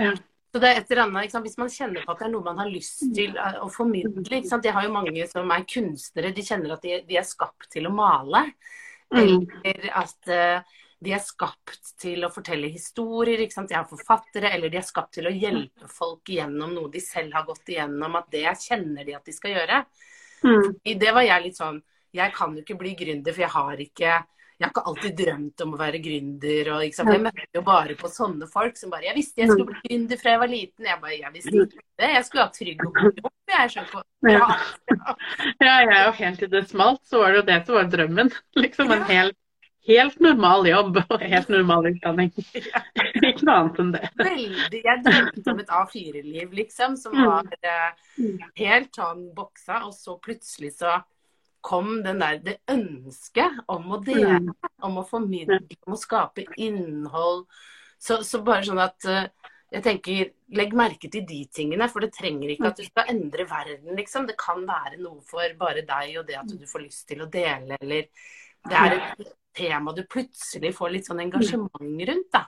Ja. 0.00 0.14
Så 0.52 0.60
det 0.60 0.68
er 0.68 0.80
et 0.80 0.90
eller 0.90 1.06
annet? 1.06 1.36
Hvis 1.44 1.56
man 1.60 1.70
kjenner 1.72 2.04
på 2.04 2.12
at 2.12 2.20
det 2.20 2.26
er 2.26 2.32
noe 2.34 2.44
man 2.44 2.58
har 2.60 2.68
lyst 2.68 3.06
til 3.16 3.38
eh, 3.40 3.60
å 3.64 3.70
formidle? 3.72 4.42
Jeg 4.42 4.74
har 4.76 4.84
jo 4.84 4.92
mange 4.92 5.24
som 5.30 5.52
er 5.54 5.68
kunstnere, 5.68 6.32
de 6.36 6.44
kjenner 6.44 6.74
at 6.74 6.84
de, 6.84 6.98
de 7.08 7.20
er 7.20 7.28
skapt 7.28 7.70
til 7.72 7.88
å 7.88 7.94
male. 7.94 8.44
Mm. 9.12 9.46
Eller 9.64 9.88
at 10.02 10.32
eh, 10.32 10.76
de 11.02 11.12
er 11.16 11.22
skapt 11.22 11.94
til 12.00 12.22
å 12.22 12.30
fortelle 12.32 12.70
historier. 12.70 13.40
De 13.42 13.74
er 13.74 13.88
forfattere, 13.90 14.52
eller 14.54 14.70
de 14.70 14.78
er 14.78 14.86
skapt 14.86 15.16
til 15.18 15.26
å 15.26 15.34
hjelpe 15.34 15.88
folk 15.90 16.30
gjennom 16.30 16.74
noe 16.76 16.90
de 16.92 17.02
selv 17.02 17.34
har 17.34 17.46
gått 17.48 17.72
igjennom. 17.74 18.18
At 18.20 18.30
det 18.30 18.46
kjenner 18.62 19.06
de 19.06 19.16
at 19.18 19.26
de 19.26 19.34
skal 19.34 19.56
gjøre. 19.56 19.82
Mm. 20.42 20.68
Det 20.84 21.14
var 21.14 21.22
jeg 21.22 21.42
litt 21.44 21.58
sånn 21.58 21.76
Jeg 22.12 22.32
kan 22.34 22.50
jo 22.56 22.64
ikke 22.64 22.74
bli 22.76 22.96
gründer, 22.98 23.32
for 23.32 23.44
jeg 23.44 23.54
har 23.54 23.82
ikke 23.84 24.14
jeg 24.62 24.68
har 24.68 24.72
ikke 24.76 24.90
alltid 24.90 25.14
drømt 25.18 25.62
om 25.64 25.72
å 25.74 25.78
være 25.80 25.98
gründer. 25.98 26.68
Og? 26.76 26.82
Jeg 26.86 27.22
møtte 27.24 27.56
jo 27.56 27.62
bare 27.66 27.96
på 27.98 28.10
sånne 28.12 28.46
folk 28.46 28.76
som 28.78 28.92
bare 28.92 29.08
'Jeg 29.08 29.16
visste 29.16 29.40
jeg 29.42 29.50
skulle 29.50 29.72
bli 29.72 29.80
gründer 29.88 30.20
fra 30.20 30.30
jeg 30.30 30.38
var 30.38 30.50
liten.' 30.52 30.86
Jeg 30.86 31.00
bare 31.00 31.16
'Jeg 31.18 31.32
visste 31.34 31.54
ikke 31.56 31.82
det. 31.98 32.10
Jeg 32.12 32.24
skulle 32.24 32.44
ha 32.44 32.52
trygg 32.54 32.84
og 32.86 32.92
god 32.94 33.18
jobb.' 33.18 33.32
Jeg 33.52 33.70
skjønner 33.72 33.88
ikke 33.88 33.98
hva 33.98 34.30
Ja. 34.30 34.46
ja, 35.66 35.74
jeg 35.82 35.96
er 35.96 36.04
jo 36.04 36.12
helt 36.12 36.38
til 36.38 36.50
det 36.50 36.68
smalt, 36.68 37.02
så 37.02 37.18
var 37.18 37.32
det 37.32 37.40
jo 37.40 37.48
det 37.50 37.58
som 37.66 37.74
var 37.74 37.90
drømmen. 37.90 38.30
Liksom 38.64 38.92
en 38.92 39.02
helt, 39.10 39.36
helt 39.88 40.20
normal 40.22 40.66
jobb 40.68 40.98
og 41.02 41.20
helt 41.20 41.48
normal 41.50 41.88
utdanning. 41.90 42.30
Ikke 43.28 43.46
noe 43.46 43.56
annet 43.60 43.80
enn 43.82 43.92
det. 43.96 44.02
Veldig. 44.20 44.82
Jeg 44.84 45.02
drømte 45.06 45.54
om 45.54 45.62
et 45.62 45.72
A4-liv, 45.78 46.52
liksom, 46.60 46.96
som 47.00 47.16
Mm. 47.16 47.24
var 47.26 47.44
eh, 47.62 48.38
helt 48.62 48.92
sånn 48.98 49.24
boksa, 49.34 49.82
og 49.88 49.94
så 49.96 50.18
plutselig 50.22 50.72
så 50.78 51.00
kom 51.62 52.02
den 52.02 52.18
der, 52.18 52.38
det 52.42 52.56
ønsket 52.70 53.60
om 53.70 53.90
å 53.94 54.00
dele, 54.04 54.40
Mm. 54.40 54.54
om 54.82 54.96
å 54.98 55.06
formidle, 55.08 55.60
om 55.86 55.94
å 55.94 55.98
skape 56.00 56.44
innhold. 56.58 57.44
Så, 58.02 58.22
så 58.26 58.40
bare 58.42 58.64
sånn 58.66 58.80
at 58.82 59.04
eh, 59.06 59.28
jeg 59.72 59.82
tenker, 59.86 60.30
Legg 60.52 60.74
merke 60.76 61.08
til 61.08 61.22
de 61.24 61.46
tingene, 61.48 61.86
for 61.88 62.04
det 62.04 62.10
trenger 62.12 62.50
ikke 62.52 62.66
at 62.68 62.76
du 62.76 62.84
skal 62.84 63.06
endre 63.08 63.46
verden. 63.48 63.94
liksom. 63.96 64.26
Det 64.28 64.34
kan 64.36 64.66
være 64.68 64.98
noe 65.00 65.22
for 65.24 65.54
bare 65.56 65.80
deg 65.86 66.18
og 66.20 66.26
det 66.28 66.36
at 66.36 66.50
du 66.50 66.66
får 66.68 66.82
lyst 66.84 67.06
til 67.08 67.22
å 67.24 67.30
dele, 67.32 67.78
eller 67.80 68.04
det 68.68 68.76
er 68.76 68.98
et 68.98 69.30
tema 69.54 69.92
du 69.96 70.02
plutselig 70.08 70.74
får 70.76 70.90
litt 70.94 71.06
sånn 71.08 71.20
engasjement 71.24 72.06
rundt. 72.08 72.30
da. 72.32 72.44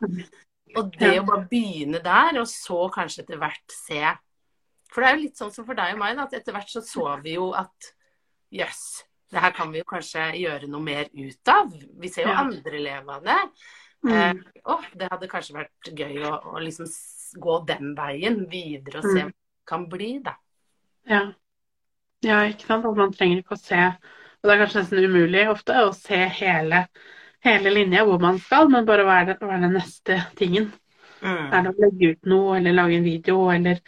Og 0.76 0.90
det 0.98 1.20
å 1.20 1.26
bare 1.26 1.46
begynne 1.50 2.00
der, 2.02 2.38
og 2.40 2.46
så 2.50 2.88
kanskje 2.90 3.22
etter 3.22 3.38
hvert 3.38 3.70
se 3.70 4.00
For 4.90 5.02
det 5.02 5.08
er 5.10 5.16
jo 5.16 5.22
litt 5.24 5.36
sånn 5.38 5.52
som 5.52 5.64
for 5.66 5.74
deg 5.74 5.94
og 5.94 5.98
meg, 5.98 6.16
da, 6.16 6.22
at 6.28 6.34
etter 6.38 6.54
hvert 6.54 6.70
så 6.70 6.80
så 6.86 7.06
vi 7.22 7.34
jo 7.34 7.48
at 7.58 7.88
jøss, 8.54 9.02
det 9.32 9.40
her 9.42 9.50
kan 9.50 9.72
vi 9.72 9.80
jo 9.80 9.84
kanskje 9.90 10.28
gjøre 10.38 10.68
noe 10.70 10.80
mer 10.86 11.08
ut 11.12 11.48
av. 11.50 11.72
Vi 11.98 12.08
ser 12.08 12.28
jo 12.28 12.34
andre 12.38 12.78
leve 12.78 13.10
av 13.16 13.24
det. 13.24 13.40
Eh, 14.06 14.32
Mm. 14.34 14.44
det 14.94 15.08
hadde 15.10 15.28
kanskje 15.28 15.54
vært 15.56 15.90
gøy 15.96 16.22
å, 16.28 16.54
å 16.54 16.60
liksom 16.62 16.86
gå 17.40 17.66
den 17.66 17.94
veien 17.96 18.48
videre 18.50 18.98
og 18.98 19.02
se 19.04 19.18
hva 19.18 19.24
Mm. 19.24 19.32
det 19.32 19.66
kan 19.66 19.88
bli, 19.88 20.18
da. 20.22 20.34
Ja. 21.08 21.32
ja, 22.22 22.38
ikke 22.46 22.66
sant. 22.66 22.84
At 22.86 22.96
man 22.96 23.12
trenger 23.12 23.42
ikke 23.42 23.56
å 23.56 23.58
se 23.58 23.96
Og 24.44 24.50
det 24.50 24.54
er 24.54 24.60
kanskje 24.60 24.80
nesten 24.82 25.06
umulig 25.08 25.42
ofte 25.48 25.74
å 25.80 25.92
se 25.96 26.18
hele, 26.36 26.82
hele 27.46 27.70
linja 27.72 28.02
hvor 28.04 28.20
man 28.20 28.36
skal, 28.44 28.68
men 28.68 28.84
bare 28.84 29.06
hva 29.08 29.14
er, 29.22 29.30
det, 29.30 29.36
hva 29.40 29.54
er 29.56 29.62
den 29.64 29.72
neste 29.78 30.18
tingen? 30.36 30.66
Mm. 31.22 31.46
Er 31.48 31.64
det 31.64 31.70
å 31.70 31.78
legge 31.80 32.10
ut 32.12 32.28
noe, 32.28 32.58
eller 32.58 32.76
lage 32.76 32.98
en 32.98 33.06
video, 33.06 33.38
eller 33.54 33.80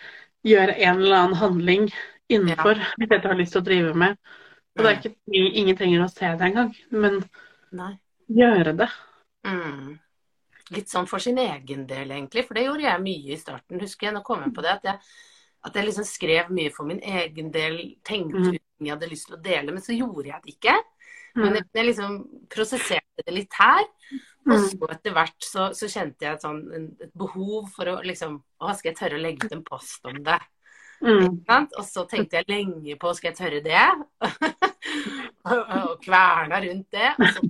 gjøre 0.49 0.79
en 0.79 1.03
eller 1.03 1.19
annen 1.19 1.39
handling 1.43 1.85
innenfor 2.33 2.81
det 3.03 3.21
du 3.21 3.29
har 3.29 3.37
lyst 3.37 3.53
til 3.53 3.61
å 3.61 3.67
drive 3.69 3.93
med? 4.01 4.17
Og 4.77 4.81
det 4.81 4.95
er 4.95 4.99
ikke, 5.03 5.15
ingen 5.61 5.77
trenger 5.77 6.07
å 6.07 6.09
se 6.09 6.33
det 6.41 6.49
engang, 6.49 6.73
men 6.89 7.21
Nei. 7.77 7.93
gjøre 8.41 8.73
det. 8.81 8.89
Mm. 9.45 9.95
Litt 10.73 10.91
sånn 10.91 11.07
for 11.09 11.21
sin 11.23 11.37
egen 11.45 11.85
del, 11.89 12.17
egentlig. 12.17 12.49
For 12.49 12.57
det 12.57 12.65
gjorde 12.65 12.89
jeg 12.89 13.05
mye 13.05 13.37
i 13.37 13.41
starten, 13.45 13.85
husker 13.85 14.09
jeg. 14.09 14.17
Nå 14.17 14.25
kom 14.25 14.41
jeg 14.43 14.57
på 14.57 14.65
det. 14.65 14.73
At 14.81 14.89
jeg, 14.89 15.13
at 15.67 15.75
jeg 15.75 15.89
liksom 15.89 16.07
skrev 16.07 16.51
mye 16.55 16.73
for 16.75 16.87
min 16.89 17.01
egen 17.03 17.51
del. 17.55 17.97
Tenkte 18.07 18.39
Mm. 18.39 18.49
ut 18.55 18.63
ting 18.79 18.87
jeg 18.87 18.95
hadde 18.95 19.11
lyst 19.11 19.27
til 19.29 19.37
å 19.37 19.43
dele, 19.43 19.73
men 19.73 19.83
så 19.83 19.97
gjorde 19.97 20.31
jeg 20.31 20.43
det 20.45 20.55
ikke. 20.55 20.77
Men 21.37 21.53
Mm. 21.53 21.55
jeg, 21.57 21.65
jeg 21.75 21.87
liksom 21.87 22.13
prosesserte 22.49 23.25
det 23.27 23.35
litt 23.35 23.53
her. 23.59 23.85
Og 24.47 24.53
Mm. 24.57 24.69
så 24.71 24.91
etter 24.95 25.13
hvert 25.13 25.41
så, 25.43 25.63
så 25.75 25.87
kjente 25.91 26.21
jeg 26.23 26.35
et, 26.35 26.43
sånn, 26.43 26.95
et 27.03 27.13
behov 27.17 27.69
for 27.75 27.85
å 27.87 28.03
liksom 28.03 28.43
Å, 28.61 28.75
skal 28.77 28.93
jeg 28.93 28.97
tørre 28.97 29.19
å 29.19 29.23
legge 29.23 29.45
ut 29.47 29.53
en 29.53 29.65
post 29.65 30.01
om 30.07 30.23
det? 30.23 30.41
Mm. 31.03 31.45
Og 31.77 31.85
så 31.85 32.09
tenkte 32.09 32.37
jeg 32.39 32.47
lenge 32.49 32.97
på 32.99 33.15
skal 33.15 33.33
jeg 33.33 33.37
tørre 33.37 33.61
det? 33.61 33.87
og 35.45 36.01
kverna 36.03 36.61
rundt 36.63 36.91
det. 36.91 37.11
Og 37.21 37.27
så 37.27 37.43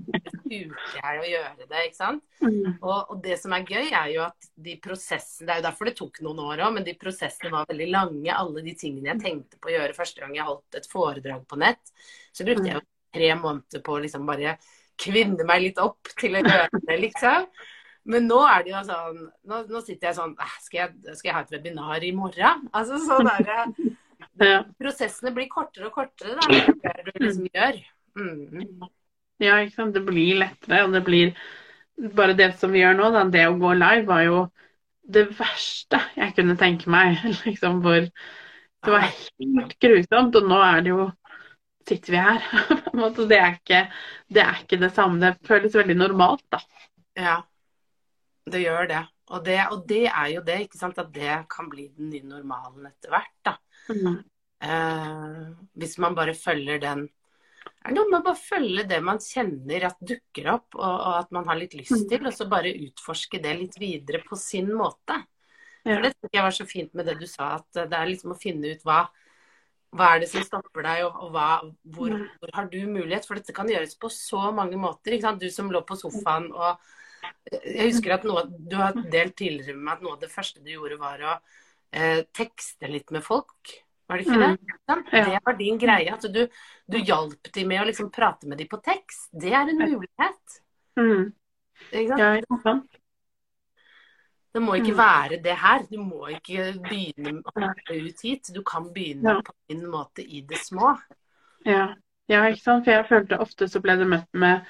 turte 0.46 0.96
jeg 0.96 1.20
å 1.20 1.28
gjøre 1.28 1.66
det, 1.66 1.82
ikke 1.88 1.98
sant. 1.98 2.24
Mm. 2.40 2.76
Og, 2.80 3.12
og 3.12 3.20
det 3.24 3.38
som 3.40 3.54
er 3.56 3.66
gøy, 3.66 3.90
er 3.90 4.11
jo 4.14 4.24
at 4.26 4.48
de 4.66 4.76
prosessene 4.82 5.46
Det 5.46 5.54
er 5.54 5.61
jo 5.61 5.66
derfor 5.68 5.90
det 5.90 5.96
tok 5.98 6.20
noen 6.24 6.42
år 6.46 6.64
òg, 6.66 6.74
men 6.78 6.87
de 6.87 6.96
prosessene 7.00 7.52
var 7.54 7.68
veldig 7.70 7.88
lange. 7.92 8.32
Alle 8.32 8.64
de 8.66 8.74
tingene 8.78 9.12
jeg 9.12 9.22
tenkte 9.24 9.61
på 9.61 9.70
å 9.70 9.76
gjøre 9.76 9.96
første 9.96 10.22
gang 10.22 10.35
jeg 10.37 10.48
holdt 10.48 10.80
et 10.80 10.90
foredrag 10.90 11.46
på 11.48 11.61
nett, 11.62 11.94
så 12.32 12.46
brukte 12.48 12.68
jeg 12.70 12.78
jo 12.78 12.85
tre 13.16 13.32
måneder 13.40 13.85
på 13.85 13.96
å 13.96 14.02
liksom 14.04 14.28
bare 14.28 14.59
kvinne 15.00 15.44
meg 15.48 15.64
litt 15.64 15.80
opp 15.82 16.09
til 16.16 16.38
å 16.38 16.44
gjøre 16.44 16.82
det, 16.82 17.00
liksom. 17.04 17.48
Men 18.06 18.28
nå 18.30 18.38
er 18.46 18.62
det 18.62 18.70
jo 18.70 18.80
sånn 18.87 19.16
Nå, 19.50 19.61
nå 19.66 19.80
sitter 19.82 20.12
jeg 20.12 20.16
sånn 20.20 20.37
«Ah, 20.38 20.52
skal 20.62 20.78
jeg, 20.78 21.16
skal 21.18 21.30
jeg 21.30 21.35
ha 21.35 21.42
et 21.42 21.54
webinar 21.56 22.04
i 22.06 22.12
morgen? 22.14 22.68
Altså 22.70 23.00
sånn 23.02 23.26
der, 23.26 23.72
prosessene 24.78 25.32
blir 25.35 25.48
kortere 25.50 25.88
og 25.88 25.96
kortere, 25.96 26.37
da. 26.38 26.46
mer 26.50 27.02
du 27.06 27.12
liksom 27.24 27.48
gjør. 27.50 27.80
Mm. 28.16 28.87
Ja, 29.42 29.59
ikke 29.61 29.77
sant. 29.77 29.94
Det 29.96 30.05
blir 30.07 30.40
lettere, 30.40 30.85
og 30.87 30.96
det 30.96 31.05
blir 31.07 31.37
Bare 32.16 32.35
det 32.37 32.51
som 32.61 32.75
vi 32.75 32.83
gjør 32.83 32.96
nå, 32.99 33.07
da, 33.09 33.22
det 33.33 33.46
å 33.49 33.55
gå 33.57 33.70
live, 33.72 34.03
var 34.05 34.25
jo 34.27 34.40
det 35.09 35.22
verste 35.38 36.01
jeg 36.16 36.35
kunne 36.37 36.57
tenke 36.61 36.90
meg. 36.92 37.22
Liksom 37.46 37.81
hvor 37.85 38.05
Det 38.05 38.92
var 38.92 39.07
helt 39.07 39.77
grusomt, 39.81 40.37
og 40.37 40.51
nå 40.51 40.61
er 40.64 40.83
det 40.85 40.92
jo 40.92 41.07
Sitter 41.87 42.12
vi 42.12 42.18
her? 42.18 42.46
Det 43.31 43.37
er, 43.38 43.53
ikke, 43.61 43.81
det 44.35 44.40
er 44.42 44.57
ikke 44.59 44.79
det 44.81 44.88
samme. 44.96 45.20
Det 45.22 45.46
føles 45.46 45.77
veldig 45.77 45.94
normalt, 45.94 46.42
da. 46.51 46.59
Ja, 47.14 47.37
det 48.51 48.64
gjør 48.64 48.88
det. 48.90 49.03
Og, 49.31 49.44
det. 49.46 49.59
og 49.70 49.85
det 49.87 50.01
er 50.09 50.33
jo 50.33 50.42
det, 50.49 50.57
ikke 50.64 50.81
sant. 50.81 50.99
At 50.99 51.12
det 51.14 51.37
kan 51.53 51.68
bli 51.70 51.87
den 51.94 52.11
nye 52.11 52.27
normalen 52.27 52.88
etter 52.90 53.14
hvert, 53.14 53.31
da. 53.46 53.55
Mm. 53.92 54.16
Eh, 54.66 55.44
hvis 55.79 55.94
man 56.03 56.18
bare 56.18 56.35
følger 56.35 56.83
den 56.83 57.07
det 57.87 57.92
er 57.92 57.99
noe 58.01 58.11
med 58.11 58.18
å 58.18 58.27
bare 58.27 58.40
følge 58.40 58.83
det 58.90 58.96
man 59.05 59.20
kjenner 59.22 59.85
at 59.87 60.01
dukker 60.03 60.49
opp, 60.57 60.75
og, 60.75 60.94
og, 60.94 61.12
at 61.20 61.29
man 61.37 61.46
har 61.46 61.59
litt 61.61 61.77
lyst 61.79 62.09
til, 62.11 62.25
og 62.27 62.35
så 62.35 62.49
bare 62.51 62.75
utforske 62.75 63.38
det 63.42 63.53
litt 63.61 63.79
videre 63.79 64.22
på 64.27 64.38
sin 64.40 64.72
måte. 64.75 65.20
Ja. 65.87 65.94
For 65.94 66.03
Det 66.03 66.11
synes 66.16 66.35
jeg 66.35 66.46
var 66.49 66.57
så 66.57 66.66
fint 66.66 66.99
med 66.99 67.07
det 67.07 67.14
du 67.20 67.29
sa, 67.31 67.53
at 67.61 67.79
det 67.79 67.94
er 67.94 68.11
liksom 68.11 68.35
å 68.35 68.38
finne 68.40 68.75
ut 68.75 68.83
hva, 68.88 69.05
hva 69.94 70.11
er 70.16 70.25
det 70.25 70.31
som 70.33 70.42
stopper 70.42 70.83
deg, 70.88 71.05
og, 71.07 71.22
og 71.29 71.33
hva, 71.37 71.46
hvor, 71.94 72.18
hvor 72.40 72.55
har 72.59 72.68
du 72.75 72.81
mulighet? 72.90 73.29
For 73.29 73.38
dette 73.38 73.55
kan 73.55 73.70
gjøres 73.70 73.94
på 74.03 74.11
så 74.11 74.51
mange 74.57 74.83
måter. 74.83 75.20
Du 75.38 75.46
som 75.55 75.70
lå 75.70 75.85
på 75.87 75.99
sofaen 76.01 76.51
og 76.51 76.83
Jeg 77.55 77.92
husker 77.92 78.18
at 78.18 78.27
noe, 78.27 78.44
du 78.51 78.77
har 78.79 78.99
delt 79.14 79.38
tidligere 79.38 79.79
med 79.79 79.87
meg 79.87 79.96
at 79.96 80.05
noe 80.05 80.18
av 80.18 80.27
det 80.27 80.35
første 80.35 80.62
du 80.62 80.75
gjorde, 80.75 80.99
var 80.99 81.22
å 81.22 81.38
eh, 81.94 82.27
tekste 82.35 82.90
litt 82.90 83.14
med 83.14 83.22
folk. 83.22 83.79
Var 84.09 84.16
det 84.21 84.27
ikke 84.27 84.38
det? 84.38 84.51
Mm. 84.53 85.01
Ja. 85.12 85.25
Det 85.27 85.40
var 85.47 85.57
din 85.59 85.79
greie. 85.83 86.12
At 86.14 86.23
du, 86.33 86.42
du 86.92 86.99
hjalp 86.99 87.49
dem 87.55 87.69
med 87.69 87.83
å 87.83 87.87
liksom 87.88 88.11
prate 88.14 88.47
med 88.47 88.59
dem 88.59 88.69
på 88.71 88.79
tekst. 88.85 89.29
Det 89.33 89.51
er 89.53 89.66
en 89.73 89.79
mulighet. 89.83 90.61
Mm. 91.01 91.33
Ikke 91.92 92.61
sant? 92.62 93.01
Det 94.55 94.62
må 94.64 94.75
ikke 94.79 94.95
Mm. 94.95 94.99
være 95.03 95.42
det 95.45 95.57
her. 95.61 95.83
Du 95.90 95.99
må 96.01 96.29
ikke 96.33 96.71
begynne 96.81 97.42
å 97.45 97.53
hoppe 97.61 97.97
ut 98.07 98.23
hit. 98.25 98.49
Du 98.55 98.62
kan 98.62 98.87
begynne 98.95 99.35
Ja. 99.35 99.40
på 99.45 99.53
din 99.69 99.83
måte 99.90 100.23
i 100.25 100.40
det 100.40 100.57
små. 100.62 100.95
Ja. 101.66 101.95
ja, 102.29 102.45
ikke 102.49 102.62
sant. 102.62 102.85
For 102.85 102.92
jeg 102.92 103.09
følte 103.09 103.38
ofte 103.42 103.69
så 103.69 103.81
ble 103.83 103.97
det 103.99 104.07
møtt 104.07 104.29
med 104.33 104.62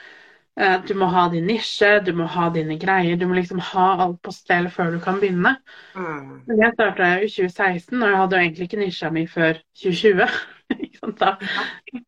du 0.57 0.95
må 0.97 1.07
ha 1.13 1.27
din 1.29 1.45
nisje, 1.51 1.99
du 2.01 2.15
må 2.17 2.27
ha 2.33 2.49
dine 2.55 2.79
greier. 2.81 3.19
Du 3.21 3.27
må 3.29 3.37
liksom 3.37 3.61
ha 3.61 3.87
alt 4.07 4.21
på 4.25 4.33
stell 4.33 4.71
før 4.73 4.95
du 4.95 5.01
kan 5.05 5.19
begynne. 5.21 5.57
Mm. 5.93 6.31
Men 6.47 6.63
jeg 6.63 6.77
starta 6.77 7.11
i 7.21 7.29
2016, 7.29 7.97
og 8.01 8.09
jeg 8.09 8.21
hadde 8.23 8.39
jo 8.39 8.45
egentlig 8.47 8.69
ikke 8.71 8.81
nisja 8.81 9.11
mi 9.13 9.27
før 9.29 9.61
2020. 9.83 10.39
ikke 10.87 11.01
sant 11.03 11.21
da? 11.21 11.35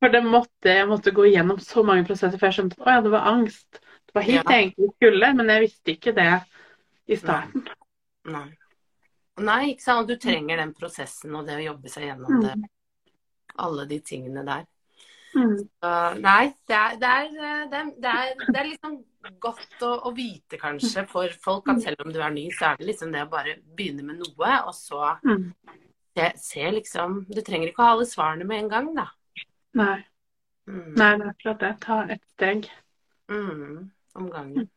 For 0.00 0.14
det 0.14 0.22
måtte, 0.24 0.72
jeg 0.80 0.88
måtte 0.88 1.12
gå 1.16 1.28
gjennom 1.28 1.60
så 1.62 1.84
mange 1.86 2.06
prosesser 2.08 2.40
før 2.40 2.50
jeg 2.50 2.58
skjønte 2.60 2.80
at 2.80 2.86
å 2.86 2.96
ja, 2.96 3.04
det 3.04 3.12
var 3.12 3.28
angst. 3.34 3.82
Det 4.08 4.16
var 4.16 4.26
hit 4.30 4.38
Ja. 4.38 4.46
jeg 4.46 4.64
egentlig 4.64 4.90
skulle, 4.96 5.34
men 5.36 5.52
jeg 5.52 5.64
visste 5.66 5.94
ikke 5.94 6.16
det 6.16 6.30
i 7.08 7.20
starten. 7.20 7.68
Nei. 8.32 8.48
Nei, 9.38 9.60
ikke 9.74 9.84
sant. 9.84 10.08
Du 10.08 10.16
trenger 10.18 10.58
den 10.58 10.72
prosessen 10.74 11.36
og 11.36 11.46
det 11.46 11.60
å 11.60 11.66
jobbe 11.68 11.92
seg 11.92 12.08
gjennom 12.08 12.40
det. 12.42 12.56
Alle 13.60 13.84
de 13.90 14.00
tingene 14.00 14.42
der. 14.46 14.64
Mm. 15.36 15.56
Så, 15.60 15.90
nei, 16.22 16.44
det 16.68 16.76
er, 16.76 16.94
det, 17.00 17.08
er, 17.08 17.28
det, 17.32 17.78
er, 17.78 17.88
det, 18.00 18.12
er, 18.12 18.46
det 18.48 18.60
er 18.60 18.68
liksom 18.70 18.94
godt 19.44 19.82
å, 19.84 19.90
å 20.08 20.12
vite 20.16 20.56
kanskje 20.60 21.04
for 21.10 21.34
folk 21.44 21.68
at 21.68 21.82
selv 21.84 22.06
om 22.06 22.12
du 22.14 22.20
er 22.24 22.32
ny, 22.32 22.46
så 22.56 22.70
er 22.70 22.78
det 22.80 22.88
liksom 22.88 23.12
det 23.12 23.26
å 23.26 23.30
bare 23.32 23.58
begynne 23.76 24.06
med 24.06 24.22
noe, 24.22 24.54
og 24.64 24.72
så 24.76 25.16
Mm. 25.24 25.52
se, 26.16 26.30
se 26.40 26.70
liksom 26.74 27.20
Du 27.28 27.40
trenger 27.42 27.68
ikke 27.68 27.82
å 27.82 27.86
ha 27.86 27.92
alle 27.96 28.06
svarene 28.08 28.46
med 28.48 28.64
en 28.64 28.70
gang, 28.72 28.88
da. 28.96 29.06
Nei. 29.78 29.98
Mm. 30.68 30.94
Nei, 30.96 31.12
det 31.18 31.26
er 31.26 31.30
akkurat 31.30 31.60
det. 31.62 31.72
Ta 31.84 32.00
ett 32.10 32.24
steg. 32.34 32.66
Mm. 33.30 33.90
Om 34.18 34.30
gangen. 34.32 34.68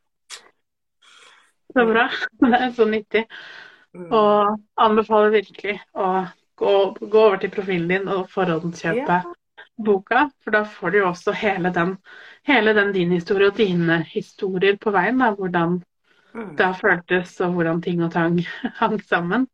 Så 1.72 1.84
bra. 1.88 2.06
Det 2.40 2.58
er 2.60 2.72
så 2.76 2.84
nyttig. 2.88 3.24
Mm. 3.96 4.08
Og 4.12 4.60
anbefaler 4.80 5.32
virkelig 5.34 5.78
å 5.96 6.08
gå, 6.60 6.72
gå 7.00 7.22
over 7.26 7.40
til 7.40 7.52
profilen 7.52 7.88
din 7.90 8.08
og 8.12 8.28
forhåndskjøpe 8.32 9.22
boka. 9.84 10.26
For 10.44 10.54
da 10.54 10.62
får 10.68 10.90
du 10.94 10.98
jo 11.02 11.08
også 11.10 11.34
hele 11.36 11.72
den, 11.74 11.96
hele 12.48 12.74
den 12.78 12.92
din 12.94 13.12
historie 13.12 13.48
og 13.52 13.56
dine 13.58 14.02
historier 14.12 14.76
på 14.80 14.92
veien. 14.94 15.18
Da, 15.22 15.32
hvordan 15.38 15.80
Mm. 16.34 16.56
det 16.56 16.64
har 16.66 16.74
føltes 16.80 17.34
og 17.44 17.52
hvordan 17.56 17.82
ting 17.82 18.02
og 18.04 18.12
tang 18.12 18.38
hang 18.80 18.98
sammen. 19.04 19.46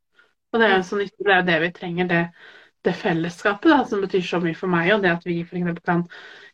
Og 0.53 0.61
det 0.61 0.69
er 0.69 0.77
jo 0.79 0.83
så 0.83 0.99
nyttig. 0.99 1.27
Det 1.27 1.35
er 1.35 1.41
jo 1.43 1.47
det 1.51 1.61
vi 1.63 1.71
trenger, 1.77 2.09
det, 2.09 2.23
det 2.85 2.95
fellesskapet 2.97 3.71
da, 3.73 3.83
som 3.85 4.01
betyr 4.05 4.23
så 4.25 4.41
mye 4.45 4.57
for 4.57 4.71
meg. 4.73 4.93
Og 4.95 5.03
det 5.05 5.13
at 5.17 5.27
vi 5.27 5.43
for 5.45 5.81
Kan, 5.85 6.05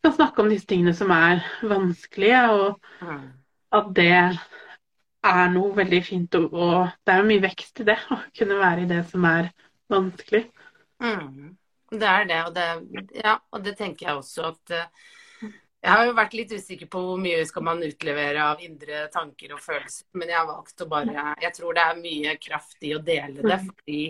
kan 0.04 0.12
snakke 0.16 0.42
om 0.42 0.48
disse 0.50 0.66
tingene 0.66 0.94
som 0.94 1.10
er 1.14 1.44
vanskelige. 1.62 2.42
og 2.50 2.80
Mm. 3.00 3.44
at 3.72 3.86
det 3.96 4.10
er 5.28 5.48
noe 5.54 5.72
veldig 5.78 6.00
fint, 6.06 6.36
og, 6.38 6.52
og 6.54 6.92
det 7.06 7.14
er 7.14 7.20
jo 7.22 7.28
mye 7.30 7.42
vekst 7.44 7.80
i 7.82 7.86
det, 7.88 7.96
å 8.14 8.20
kunne 8.38 8.60
være 8.60 8.84
i 8.84 8.90
det 8.94 9.02
som 9.10 9.26
er 9.30 9.50
vanskelig. 9.92 10.44
Mm. 11.00 11.56
Det 11.90 12.06
er 12.08 12.24
det, 12.26 12.38
og 12.48 12.54
det, 12.56 12.64
ja, 13.20 13.36
og 13.52 13.62
det 13.64 13.76
tenker 13.78 14.08
jeg 14.08 14.16
også 14.18 14.46
at 14.48 14.70
eh, 14.74 15.10
Jeg 15.84 15.92
har 15.92 16.06
jo 16.08 16.14
vært 16.16 16.32
litt 16.34 16.52
usikker 16.56 16.88
på 16.88 17.00
hvor 17.04 17.18
mye 17.20 17.42
skal 17.46 17.62
man 17.66 17.82
utlevere 17.84 18.40
av 18.54 18.62
indre 18.64 19.02
tanker 19.12 19.52
og 19.52 19.60
følelser, 19.60 20.06
men 20.16 20.30
jeg 20.32 20.38
har 20.38 20.46
valgt 20.48 20.80
å 20.80 20.88
bare 20.88 21.34
Jeg 21.44 21.52
tror 21.58 21.76
det 21.76 21.84
er 21.84 22.00
mye 22.00 22.36
kraft 22.40 22.86
i 22.88 22.94
å 22.96 23.02
dele 23.04 23.44
det, 23.44 23.58
fordi 23.68 24.00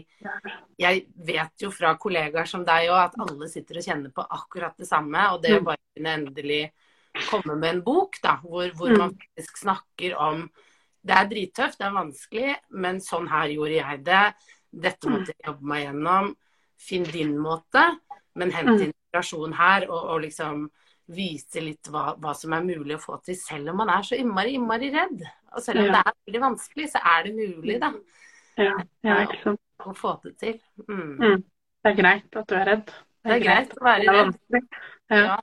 jeg 0.79 1.03
vet 1.27 1.65
jo 1.67 1.71
fra 1.75 1.97
kollegaer 2.01 2.47
som 2.49 2.65
deg 2.65 2.89
òg 2.93 3.01
at 3.03 3.19
alle 3.27 3.49
sitter 3.51 3.81
og 3.81 3.87
kjenner 3.89 4.15
på 4.15 4.25
akkurat 4.39 4.79
det 4.79 4.89
samme, 4.89 5.27
og 5.35 5.43
det 5.43 5.57
å 5.59 5.65
bare 5.67 5.83
kunne 5.97 6.15
endelig 6.21 6.63
komme 7.29 7.57
med 7.59 7.71
en 7.77 7.83
bok 7.87 8.17
da, 8.23 8.39
hvor, 8.43 8.71
hvor 8.79 8.95
man 8.99 9.13
faktisk 9.19 9.61
snakker 9.65 10.17
om 10.19 10.49
Det 11.05 11.13
er 11.13 11.27
drittøft, 11.29 11.79
det 11.79 11.85
er 11.85 11.93
vanskelig, 11.99 12.53
men 12.71 13.01
sånn 13.05 13.27
her 13.29 13.51
gjorde 13.53 13.75
jeg 13.77 13.99
det. 14.07 14.23
Dette 14.73 15.11
måtte 15.13 15.35
jeg 15.35 15.45
jobbe 15.51 15.69
meg 15.69 15.83
gjennom. 15.85 16.31
Finn 16.81 17.05
din 17.05 17.37
måte, 17.39 17.83
men 18.35 18.51
hent 18.53 18.81
inspirasjon 18.89 19.53
her, 19.55 19.87
og, 19.91 20.11
og 20.15 20.21
liksom 20.25 20.67
vise 21.15 21.61
litt 21.61 21.89
hva, 21.93 22.15
hva, 22.19 22.33
som 22.35 22.53
er 22.57 22.65
mulig 22.65 22.97
å 22.97 23.03
få 23.03 23.19
til, 23.25 23.37
selv 23.37 23.71
om 23.71 23.77
man 23.83 23.91
er 23.93 24.03
så 24.03 24.17
innmari, 24.17 24.55
innmari 24.57 24.89
redd. 24.95 25.21
Og 25.55 25.63
selv 25.63 25.81
om 25.85 25.87
Ja. 25.87 25.93
det 25.93 26.03
er 26.07 26.15
veldig 26.27 26.41
vanskelig, 26.47 26.87
så 26.91 27.03
er 27.05 27.23
det 27.27 27.35
mulig, 27.37 27.81
da, 27.81 27.93
Ja, 28.57 28.77
ja 29.05 29.19
ikke 29.27 29.43
sant. 29.43 29.61
å 29.85 29.93
få 29.95 30.15
det 30.23 30.37
til. 30.39 30.61
Mm. 30.89 31.19
Mm. 31.21 31.45
Det 31.85 31.91
er 31.93 31.97
greit 32.03 32.37
at 32.37 32.47
du 32.49 32.55
er 32.55 32.65
redd. 32.71 32.87
Det 33.25 33.33
er 33.35 33.41
greit 33.45 33.75
å 33.77 33.85
være 33.85 34.01
Det 34.01 34.09
er 34.09 34.25
redd. 34.25 34.69
Ja. 35.11 35.17
ja. 35.19 35.37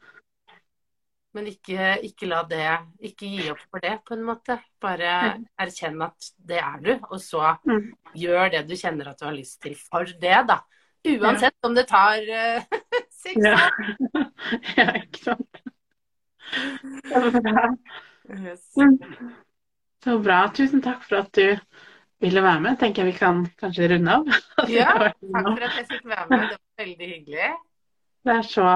men 1.33 1.47
ikke, 1.47 1.91
ikke 2.03 2.27
la 2.27 2.41
det 2.43 2.65
Ikke 3.11 3.29
gi 3.29 3.49
opp 3.53 3.61
for 3.69 3.79
det, 3.79 3.93
på 4.07 4.13
en 4.17 4.23
måte. 4.27 4.57
Bare 4.81 5.37
erkjenn 5.61 6.01
at 6.03 6.31
det 6.37 6.57
er 6.59 6.79
du, 6.81 6.91
og 7.09 7.19
så 7.21 7.57
Mm. 7.65 7.93
gjør 8.15 8.51
det 8.51 8.67
du 8.67 8.75
kjenner 8.75 9.07
at 9.11 9.19
du 9.19 9.25
har 9.25 9.33
lyst 9.37 9.61
til 9.61 9.75
for 9.75 10.03
det, 10.05 10.47
da. 10.47 10.59
Uansett 11.07 11.65
om 11.65 11.75
det 11.75 11.87
tar 11.89 12.21
uh, 12.29 12.63
seks 13.23 13.45
Ja. 13.45 13.55
år. 13.57 14.27
ja, 14.77 14.87
ikke 15.01 15.23
sant. 15.23 15.61
Så 17.11 17.41
bra. 17.41 17.65
Så 20.03 20.19
bra. 20.19 20.39
Tusen 20.55 20.81
takk 20.83 21.03
for 21.07 21.21
at 21.21 21.31
du 21.37 21.55
ville 22.21 22.43
være 22.43 22.61
med. 22.61 22.77
Tenker 22.79 23.03
jeg 23.03 23.13
vi 23.13 23.19
kan 23.19 23.43
kanskje 23.59 23.89
runde 23.93 24.17
av. 24.19 24.29
Ja, 24.69 24.91
takk 24.97 25.17
for 25.21 25.65
at 25.67 25.77
jeg 25.79 25.87
fikk 25.89 26.07
være 26.09 26.27
med. 26.29 26.47
Det 26.51 26.57
var 26.57 26.85
veldig 26.85 27.09
hyggelig. 27.15 27.51
Det 28.21 28.35
er 28.37 28.45
så, 28.45 28.67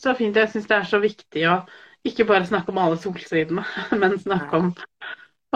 så 0.00 0.14
fint. 0.16 0.36
Jeg 0.40 0.52
syns 0.52 0.68
det 0.70 0.78
er 0.78 0.88
så 0.88 1.00
viktig 1.02 1.44
å 1.50 1.58
ikke 2.06 2.26
bare 2.28 2.46
snakke 2.48 2.72
om 2.72 2.80
alle 2.80 2.98
solsidene, 3.02 3.64
men 4.00 4.16
snakke 4.22 4.60
om, 4.60 4.70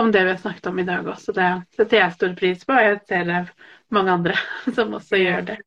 om 0.00 0.10
det 0.12 0.24
vi 0.26 0.34
har 0.34 0.40
snakket 0.42 0.66
om 0.72 0.80
i 0.82 0.86
dag 0.88 1.08
også. 1.08 1.34
Det 1.36 1.48
setter 1.78 2.02
jeg 2.02 2.16
stor 2.16 2.34
pris 2.38 2.64
på, 2.66 2.76
og 2.76 2.84
jeg 2.88 3.00
ser 3.08 3.32
er 3.38 3.52
mange 3.94 4.16
andre 4.18 4.36
som 4.76 4.96
også 4.98 5.20
gjør 5.20 5.46
det. 5.52 5.58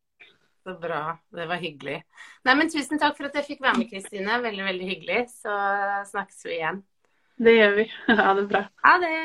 Så 0.64 0.78
bra. 0.80 1.18
Det 1.36 1.46
var 1.50 1.60
hyggelig. 1.60 1.98
Nei, 2.48 2.56
men 2.56 2.70
Tusen 2.72 3.00
takk 3.00 3.18
for 3.18 3.28
at 3.28 3.36
jeg 3.36 3.50
fikk 3.50 3.64
være 3.66 3.82
med, 3.82 3.90
Kristine. 3.92 4.38
Veldig, 4.46 4.64
veldig 4.64 4.86
hyggelig. 4.88 5.22
Så 5.36 5.56
snakkes 6.14 6.46
vi 6.48 6.54
igjen. 6.56 6.84
Det 7.44 7.56
gjør 7.58 7.76
vi. 7.82 7.88
Ha 8.22 8.34
det 8.38 8.46
bra. 8.48 8.62
Ha 8.86 8.94
det! 9.04 9.18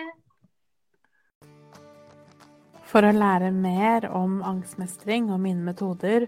For 2.89 3.05
å 3.05 3.13
lære 3.13 3.53
mer 3.53 4.09
om 4.17 4.41
angstmestring 4.49 5.29
og 5.31 5.43
mine 5.45 5.61
metoder, 5.63 6.27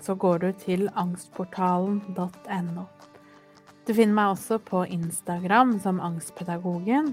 så 0.00 0.14
går 0.14 0.44
du 0.44 0.50
til 0.62 0.86
angstportalen.no. 0.94 2.84
Du 3.86 3.92
finner 3.94 4.14
meg 4.14 4.32
også 4.36 4.60
på 4.62 4.84
Instagram 4.90 5.76
som 5.82 6.00
Angstpedagogen, 6.02 7.12